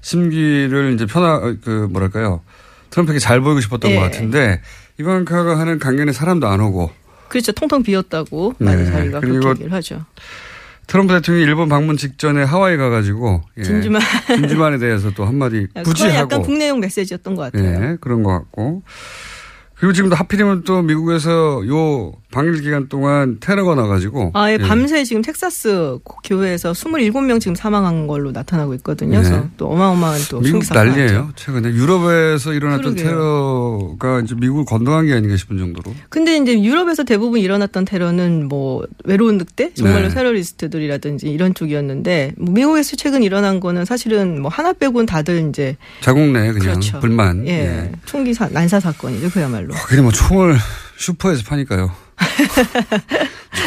심기를 0.00 0.94
이제 0.94 1.06
편하 1.06 1.40
그 1.64 1.88
뭐랄까요 1.90 2.42
트럼프에게 2.90 3.18
잘 3.18 3.40
보이고 3.40 3.60
싶었던 3.60 3.90
예. 3.90 3.94
것 3.96 4.00
같은데 4.02 4.60
이방카가 5.00 5.58
하는 5.58 5.78
강연에 5.78 6.12
사람도 6.12 6.46
안 6.46 6.60
오고 6.60 6.90
그렇죠. 7.32 7.52
통통 7.52 7.82
비었다고 7.82 8.54
많이 8.58 8.84
네. 8.84 8.90
자기가 8.90 9.20
그렇게 9.20 9.48
얘기를 9.48 9.72
하죠. 9.72 10.04
트럼프 10.86 11.14
대통령이 11.14 11.46
일본 11.46 11.70
방문 11.70 11.96
직전에 11.96 12.42
하와이 12.42 12.76
가가지고 12.76 13.40
예. 13.56 13.62
진주만. 13.62 14.02
진주만에 14.26 14.76
대해서 14.76 15.10
또 15.12 15.24
한마디 15.24 15.66
굳이 15.82 16.08
약간 16.08 16.32
하고 16.32 16.42
국내용 16.42 16.80
메시지였던 16.80 17.34
것 17.34 17.50
같아요. 17.50 17.92
예, 17.92 17.96
그런 18.00 18.22
것 18.22 18.32
같고. 18.32 18.82
그리고 19.76 19.94
지금도 19.94 20.14
하필이면 20.14 20.64
또 20.64 20.82
미국에서 20.82 21.66
요 21.66 22.12
방일 22.32 22.60
기간 22.60 22.88
동안 22.88 23.36
테러가 23.38 23.76
나가지고. 23.76 24.32
아, 24.34 24.48
예, 24.50 24.54
예. 24.54 24.58
밤새 24.58 25.04
지금 25.04 25.22
텍사스 25.22 25.98
교회에서 26.24 26.72
27명 26.72 27.40
지금 27.40 27.54
사망한 27.54 28.06
걸로 28.08 28.32
나타나고 28.32 28.74
있거든요. 28.74 29.20
네. 29.20 29.28
그래서 29.28 29.48
또 29.56 29.68
어마어마한 29.68 30.20
또 30.30 30.40
미국. 30.40 30.62
난리예요. 30.72 31.30
최근에 31.36 31.68
유럽에서 31.70 32.52
일어났던 32.54 32.94
그러게요. 32.96 33.04
테러가 33.04 34.20
이제 34.20 34.34
미국을 34.34 34.64
건너간 34.64 35.06
게 35.06 35.12
아닌가 35.12 35.36
싶은 35.36 35.58
정도로. 35.58 35.94
근데 36.08 36.36
이제 36.38 36.60
유럽에서 36.62 37.04
대부분 37.04 37.40
일어났던 37.40 37.84
테러는 37.84 38.48
뭐 38.48 38.82
외로운 39.04 39.38
늑대 39.38 39.74
정말로 39.74 40.08
네. 40.08 40.14
테러리스트들이라든지 40.14 41.28
이런 41.28 41.54
쪽이었는데 41.54 42.32
뭐 42.38 42.52
미국에서 42.54 42.96
최근 42.96 43.22
일어난 43.22 43.60
거는 43.60 43.84
사실은 43.84 44.40
뭐 44.40 44.50
하나 44.50 44.72
빼고는 44.72 45.06
다들 45.06 45.48
이제 45.50 45.76
자국 46.00 46.22
내 46.22 46.52
그냥 46.52 46.60
그렇죠. 46.60 47.00
불만. 47.00 47.46
예, 47.46 47.50
예. 47.52 47.92
총기 48.06 48.32
사, 48.32 48.48
난사 48.48 48.80
사건이죠 48.80 49.30
그야말로. 49.30 49.74
그래 49.86 50.00
뭐 50.00 50.10
총을 50.10 50.56
슈퍼에서 50.96 51.42
파니까요. 51.46 51.90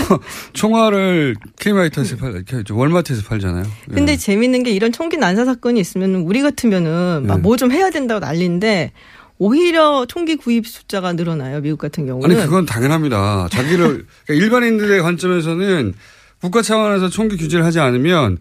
총- 0.07 0.19
총알을 0.53 1.35
K마이터에서 1.59 2.15
팔, 2.17 2.43
월마트에서 2.69 3.23
팔잖아요. 3.23 3.65
예. 3.91 3.93
근데 3.93 4.17
재밌는 4.17 4.63
게 4.63 4.71
이런 4.71 4.91
총기 4.91 5.17
난사 5.17 5.45
사건이 5.45 5.79
있으면 5.79 6.15
우리 6.15 6.41
같으면은 6.41 7.23
네. 7.23 7.27
막뭐 7.27 7.57
좀 7.57 7.71
해야 7.71 7.89
된다고 7.89 8.19
난리인데 8.19 8.91
오히려 9.37 10.05
총기 10.07 10.35
구입 10.35 10.65
숫자가 10.67 11.13
늘어나요 11.13 11.61
미국 11.61 11.77
같은 11.79 12.05
경우는. 12.05 12.35
아니 12.37 12.45
그건 12.45 12.65
당연합니다. 12.65 13.47
자기를 13.51 14.05
그러니까 14.25 14.33
일반인들의 14.45 15.01
관점에서는 15.01 15.93
국가 16.41 16.61
차원에서 16.61 17.09
총기 17.09 17.37
규제를 17.37 17.65
하지 17.65 17.79
않으면 17.79 18.37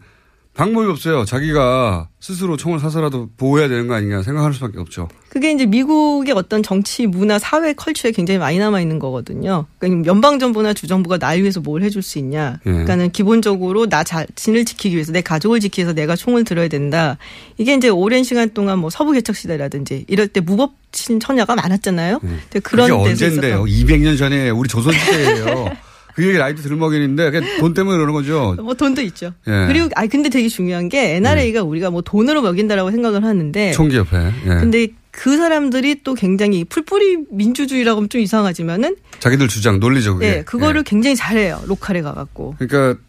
방법이 0.55 0.89
없어요. 0.89 1.25
자기가 1.25 2.09
스스로 2.21 2.57
총을 2.57 2.79
사서라도 2.79 3.29
보호해야 3.37 3.69
되는 3.69 3.89
거 3.89 3.95
아닌가 3.95 4.23
생각할 4.23 4.55
수밖에 4.55 4.79
없죠. 4.79 5.09
그게 5.29 5.51
이제 5.51 5.67
미국의 5.67 6.33
어떤 6.33 6.63
정치, 6.63 7.09
문화, 7.09 7.41
사회 7.41 7.73
컬처에 7.73 8.13
굉장히 8.13 8.39
많이 8.39 8.59
남아 8.59 8.81
있는 8.81 9.01
거거든요. 9.01 9.67
그러니까 9.79 10.07
연방 10.07 10.39
정부나 10.39 10.73
주 10.73 10.87
정부가 10.87 11.19
날 11.19 11.41
위해서 11.41 11.61
뭘 11.61 11.83
해줄 11.83 12.03
수 12.03 12.21
있냐. 12.21 12.61
예. 12.67 12.71
그러니까는 12.71 13.11
기본적으로 13.11 13.89
나 13.89 14.05
자신을 14.05 14.65
지키기 14.65 14.95
위해서 14.95 15.11
내 15.11 15.23
가족을 15.23 15.59
지키기 15.59 15.83
위해서 15.83 15.93
내가 15.93 16.15
총을 16.15 16.45
들어야 16.45 16.69
된다. 16.69 17.19
이게 17.59 17.75
이제 17.75 17.89
오랜 17.89 18.23
시간 18.23 18.51
동안 18.55 18.79
뭐 18.79 18.91
서부 18.91 19.11
개척 19.11 19.35
시대라든지 19.35 20.05
이럴 20.07 20.29
때 20.29 20.41
무법천지가 20.41 21.57
많았잖아요. 21.57 22.21
그런 22.21 22.35
예. 22.35 22.61
그게 22.61 22.77
데서 22.77 22.97
언젠데요? 23.01 23.67
있었던 23.67 23.99
200년 23.99 24.17
전에 24.17 24.51
우리 24.51 24.69
조선 24.69 24.93
시대예요. 24.93 25.73
그 26.15 26.27
얘기 26.27 26.39
라이트 26.39 26.63
들먹이는데 26.63 27.59
돈 27.61 27.75
때문에 27.75 27.97
그러는 27.97 28.15
거죠. 28.15 28.57
뭐 28.63 28.75
돈도 28.75 29.03
있죠. 29.03 29.33
예. 29.49 29.67
그리고 29.67 29.89
아 29.97 30.07
근데 30.07 30.29
되게 30.29 30.49
중요한 30.49 30.89
게 30.89 31.17
NRA가 31.17 31.63
우리가 31.63 31.91
뭐 31.91 32.03
돈으로 32.03 32.43
먹인다라고 32.43 32.91
생각을 32.91 33.25
하는데 33.25 33.73
총기협회. 33.73 34.33
예. 34.45 34.49
근데 34.61 34.89
그 35.11 35.37
사람들이 35.37 36.03
또 36.03 36.15
굉장히 36.15 36.65
풀뿌리 36.65 37.19
민주주의라고 37.31 37.99
하면 37.99 38.09
좀 38.09 38.21
이상하지만은 38.21 38.97
자기들 39.21 39.49
주장. 39.49 39.81
그게. 40.15 40.27
예, 40.39 40.43
그거를 40.43 40.83
굉장히 40.83 41.17
잘해요. 41.17 41.61
로컬에 41.67 42.03
가갖고. 42.03 42.57
그러니까 42.59 43.01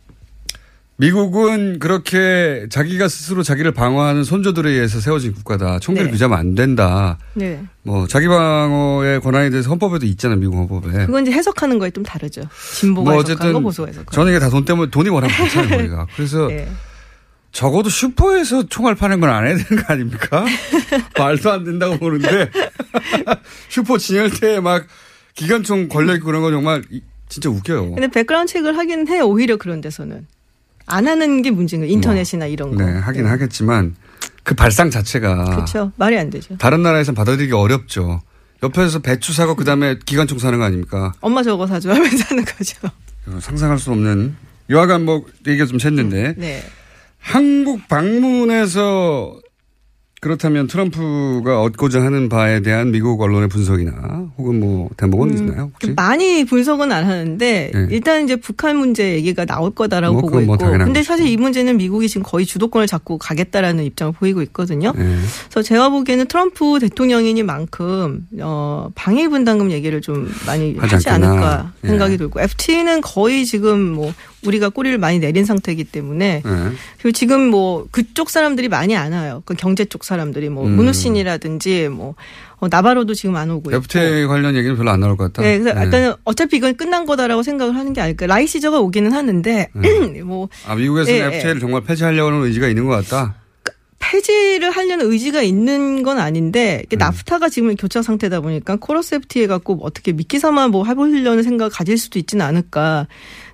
미국은 0.97 1.79
그렇게 1.79 2.67
자기가 2.69 3.09
스스로 3.09 3.43
자기를 3.43 3.73
방어하는 3.73 4.23
손조들에 4.23 4.69
의해서 4.71 5.01
세워진 5.01 5.33
국가다. 5.33 5.79
총기를 5.79 6.07
네. 6.07 6.11
규제하면 6.13 6.39
안 6.39 6.55
된다. 6.55 7.17
네. 7.33 7.61
뭐 7.83 8.07
자기 8.07 8.27
방어의 8.29 9.19
권한에 9.19 9.49
대해서 9.49 9.69
헌법에도 9.69 10.05
있잖아요. 10.05 10.39
미국 10.39 10.55
헌법에. 10.57 11.05
그건 11.05 11.23
이제 11.23 11.33
해석하는 11.33 11.79
거에 11.79 11.91
좀 11.91 12.03
다르죠. 12.03 12.43
진보가 12.75 13.11
뭐 13.11 13.21
해석한 13.21 13.51
거, 13.53 13.59
보수가 13.59 13.87
해석한 13.87 14.05
거. 14.05 14.11
저는 14.13 14.31
이게 14.31 14.39
다 14.39 14.49
돈 14.49 14.63
때문에 14.63 14.89
돈이 14.89 15.09
원하면 15.09 15.35
괜찮아요. 15.35 15.79
우리가. 15.79 16.07
그래서 16.15 16.49
예. 16.51 16.69
적어도 17.51 17.89
슈퍼에서 17.89 18.67
총알 18.67 18.95
파는 18.95 19.19
건 19.19 19.29
안 19.29 19.45
해야 19.47 19.57
되는 19.57 19.83
거 19.83 19.93
아닙니까? 19.93 20.45
말도 21.19 21.51
안 21.51 21.63
된다고 21.65 21.97
보는데 21.97 22.49
슈퍼 23.67 23.97
진열대에 23.97 24.61
막 24.61 24.85
기관총 25.33 25.89
걸려있고 25.89 26.25
그런 26.25 26.41
거 26.41 26.51
정말 26.51 26.83
이- 26.89 27.01
진짜 27.27 27.49
웃겨요. 27.49 27.91
근데 27.95 28.07
background 28.07 28.53
check를 28.53 28.77
하긴 28.77 29.07
해요. 29.09 29.25
오히려 29.25 29.57
그런 29.57 29.81
데서는. 29.81 30.25
안 30.86 31.07
하는 31.07 31.41
게 31.41 31.51
문제인 31.51 31.81
거예요. 31.81 31.93
인터넷이나 31.93 32.45
이런 32.45 32.75
거. 32.75 32.83
네, 32.83 32.91
하긴 32.99 33.25
하겠지만 33.25 33.95
그 34.43 34.53
발상 34.55 34.89
자체가 34.91 35.45
그렇죠. 35.55 35.91
말이 35.95 36.17
안 36.17 36.29
되죠. 36.29 36.57
다른 36.57 36.83
나라에서는 36.83 37.15
받아들이기 37.15 37.53
어렵죠. 37.53 38.21
옆에서 38.63 38.99
배추 38.99 39.33
사고 39.33 39.55
그다음에 39.55 39.97
기관총 40.05 40.39
사는 40.39 40.57
거 40.57 40.65
아닙니까? 40.65 41.13
엄마 41.21 41.43
저거 41.43 41.67
사줘 41.67 41.91
하면서 41.91 42.23
하는 42.29 42.45
거죠. 42.45 42.88
어, 43.27 43.39
상상할 43.41 43.79
수 43.79 43.91
없는 43.91 44.36
여하간 44.69 45.05
뭐 45.05 45.25
얘기가 45.47 45.65
좀 45.65 45.77
샜는데 45.77 46.38
네. 46.38 46.63
한국 47.19 47.88
방문에서 47.88 49.39
그렇다면 50.26 50.65
트럼프가 50.65 51.61
얻고자 51.61 52.01
하는 52.01 52.30
바에 52.30 52.61
대한 52.61 52.89
미국 52.89 53.21
언론의 53.21 53.47
분석이나 53.47 53.91
혹은 54.39 54.59
뭐 54.59 54.89
대목은 54.97 55.30
음, 55.30 55.38
있나요? 55.38 55.71
혹시? 55.71 55.93
많이 55.95 56.43
분석은 56.45 56.91
안 56.91 57.05
하는데 57.05 57.71
네. 57.71 57.88
일단 57.91 58.23
이제 58.23 58.36
북한 58.36 58.76
문제 58.76 59.13
얘기가 59.13 59.45
나올 59.45 59.69
거다라고 59.69 60.13
뭐 60.13 60.21
보고 60.21 60.41
뭐 60.41 60.55
있고. 60.55 60.65
근데. 60.65 61.03
사실 61.03 61.28
이 61.28 61.38
문제는 61.38 61.78
미국이 61.78 62.09
지금 62.09 62.23
거의 62.23 62.47
주도권을 62.47 62.88
잡고 62.88 63.19
가겠다라는 63.19 63.84
입장을 63.84 64.13
보이고 64.13 64.41
있거든요. 64.41 64.93
네. 64.97 65.15
그래서 65.51 65.61
제가 65.61 65.89
보기에는 65.89 66.26
트럼프 66.26 66.80
대통령이니만큼 66.80 68.26
어, 68.41 68.89
방위 68.95 69.28
분담금 69.28 69.69
얘기를 69.69 70.01
좀 70.01 70.28
많이 70.47 70.76
하지 70.78 70.95
하지. 70.95 71.09
않을까 71.09 71.71
예. 71.84 71.88
생각이 71.88 72.17
들고 72.17 72.41
FT는 72.41 73.01
거의 73.01 73.45
지금 73.45 73.91
뭐 73.91 74.11
우리가 74.45 74.69
꼬리를 74.69 74.97
많이 74.97 75.19
내린 75.19 75.45
상태이기 75.45 75.85
때문에 75.85 76.41
네. 76.43 76.71
그리고 76.97 77.11
지금 77.11 77.47
뭐 77.49 77.87
그쪽 77.91 78.29
사람들이 78.29 78.69
많이 78.69 78.95
안 78.95 79.13
와요. 79.13 79.41
그 79.45 79.53
경제 79.55 79.85
쪽 79.85 80.03
사람들이 80.03 80.49
뭐 80.49 80.65
음. 80.65 80.75
문우신이라든지 80.75 81.89
뭐 81.89 82.15
어, 82.57 82.67
나바로도 82.69 83.13
지금 83.13 83.35
안 83.35 83.51
오고 83.51 83.71
있고. 83.71 83.77
FTA 83.77 84.25
관련 84.25 84.55
얘기는 84.55 84.75
별로 84.75 84.91
안 84.91 84.99
나올 84.99 85.17
것 85.17 85.25
같다. 85.25 85.41
네, 85.41 85.59
그래서 85.59 85.77
네. 85.77 85.85
약간 85.85 86.15
어차피 86.23 86.57
이건 86.57 86.75
끝난 86.75 87.05
거다라고 87.05 87.43
생각을 87.43 87.75
하는 87.75 87.93
게 87.93 88.01
아닐까. 88.01 88.27
라이시저가 88.27 88.79
오기는 88.79 89.11
하는데 89.11 89.69
뭐아 90.23 90.75
미국에서는 90.75 91.19
예, 91.19 91.25
FTA를 91.37 91.59
정말 91.59 91.81
폐지하려고 91.83 92.31
하는 92.31 92.45
의지가 92.45 92.67
있는 92.67 92.85
것 92.85 92.91
같다. 92.91 93.35
폐지를 93.99 94.69
하려는 94.69 95.11
의지가 95.11 95.41
있는 95.41 96.03
건 96.03 96.19
아닌데 96.19 96.83
이게 96.85 96.95
나프타가 96.95 97.49
지금 97.49 97.75
교차 97.75 98.01
상태다 98.01 98.41
보니까 98.41 98.75
코러스 98.75 99.15
FTA 99.15 99.47
갖고 99.47 99.79
어떻게 99.81 100.11
미끼 100.11 100.37
삼아 100.37 100.67
뭐 100.67 100.85
해보려는 100.85 101.41
생각 101.43 101.65
을 101.65 101.69
가질 101.71 101.97
수도 101.97 102.19
있지는 102.19 102.45
않을까. 102.45 103.07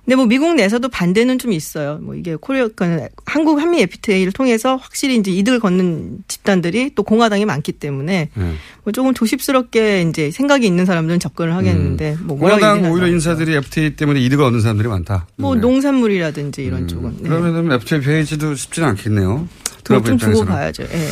근데 0.04 0.16
뭐 0.16 0.26
미국 0.26 0.54
내에서도 0.54 0.88
반대는 0.88 1.38
좀 1.38 1.52
있어요. 1.52 1.98
뭐 2.02 2.14
이게 2.14 2.34
코리아 2.34 2.68
그러니까 2.74 3.08
한국 3.24 3.60
한미 3.60 3.80
FTA를 3.82 4.32
통해서 4.32 4.76
확실히 4.76 5.16
이제 5.16 5.30
이득을 5.30 5.60
걷는 5.60 6.24
집단들이 6.26 6.92
또 6.94 7.04
공화당이 7.04 7.44
많기 7.44 7.70
때문에 7.70 8.28
네. 8.34 8.52
뭐 8.82 8.92
조금 8.92 9.14
조심스럽게 9.14 10.02
이제 10.02 10.32
생각이 10.32 10.66
있는 10.66 10.86
사람들은 10.86 11.20
접근을 11.20 11.54
하겠는데 11.54 12.16
뭐 12.20 12.36
뭐라고 12.36 12.60
공화당 12.60 12.90
오히려 12.90 13.06
안 13.06 13.12
인사들이 13.12 13.54
FTA 13.54 13.94
때문에 13.94 14.20
이득을 14.20 14.44
얻는 14.44 14.60
사람들이 14.60 14.88
많다. 14.88 15.26
뭐 15.36 15.54
네. 15.54 15.60
농산물이라든지 15.60 16.64
이런 16.64 16.88
쪽은 16.88 17.18
네. 17.20 17.28
그러면 17.28 17.72
FTA 17.72 18.00
페이지도 18.00 18.56
쉽지는 18.56 18.88
않겠네요. 18.88 19.46
뭐좀 19.88 20.16
두고. 20.16 20.44
봐야죠. 20.44 20.82
예. 20.84 21.08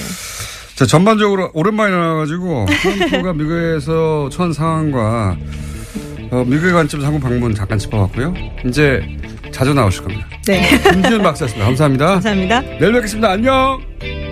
자, 0.75 0.87
전반적으로 0.87 1.51
오랜만에 1.53 1.95
나와가지고 1.95 2.67
트럼프가 2.83 3.33
미국에서 3.35 4.31
처한 4.33 4.53
상황과 4.53 5.37
어, 6.31 6.45
미국의 6.45 6.73
관점에서 6.73 7.07
한국 7.07 7.23
방문 7.23 7.55
잠깐 7.55 7.79
짚어봤고요. 7.79 8.35
이제 8.67 9.03
자주 9.51 9.75
나오실 9.75 10.03
겁니다. 10.05 10.27
네. 10.47 10.63
김지현 10.93 11.23
박사였습니다. 11.23 11.65
감사합니다. 11.67 12.07
감사합니다. 12.07 12.61
내일 12.61 12.93
뵙겠습니다. 12.93 13.31
안녕! 13.33 14.30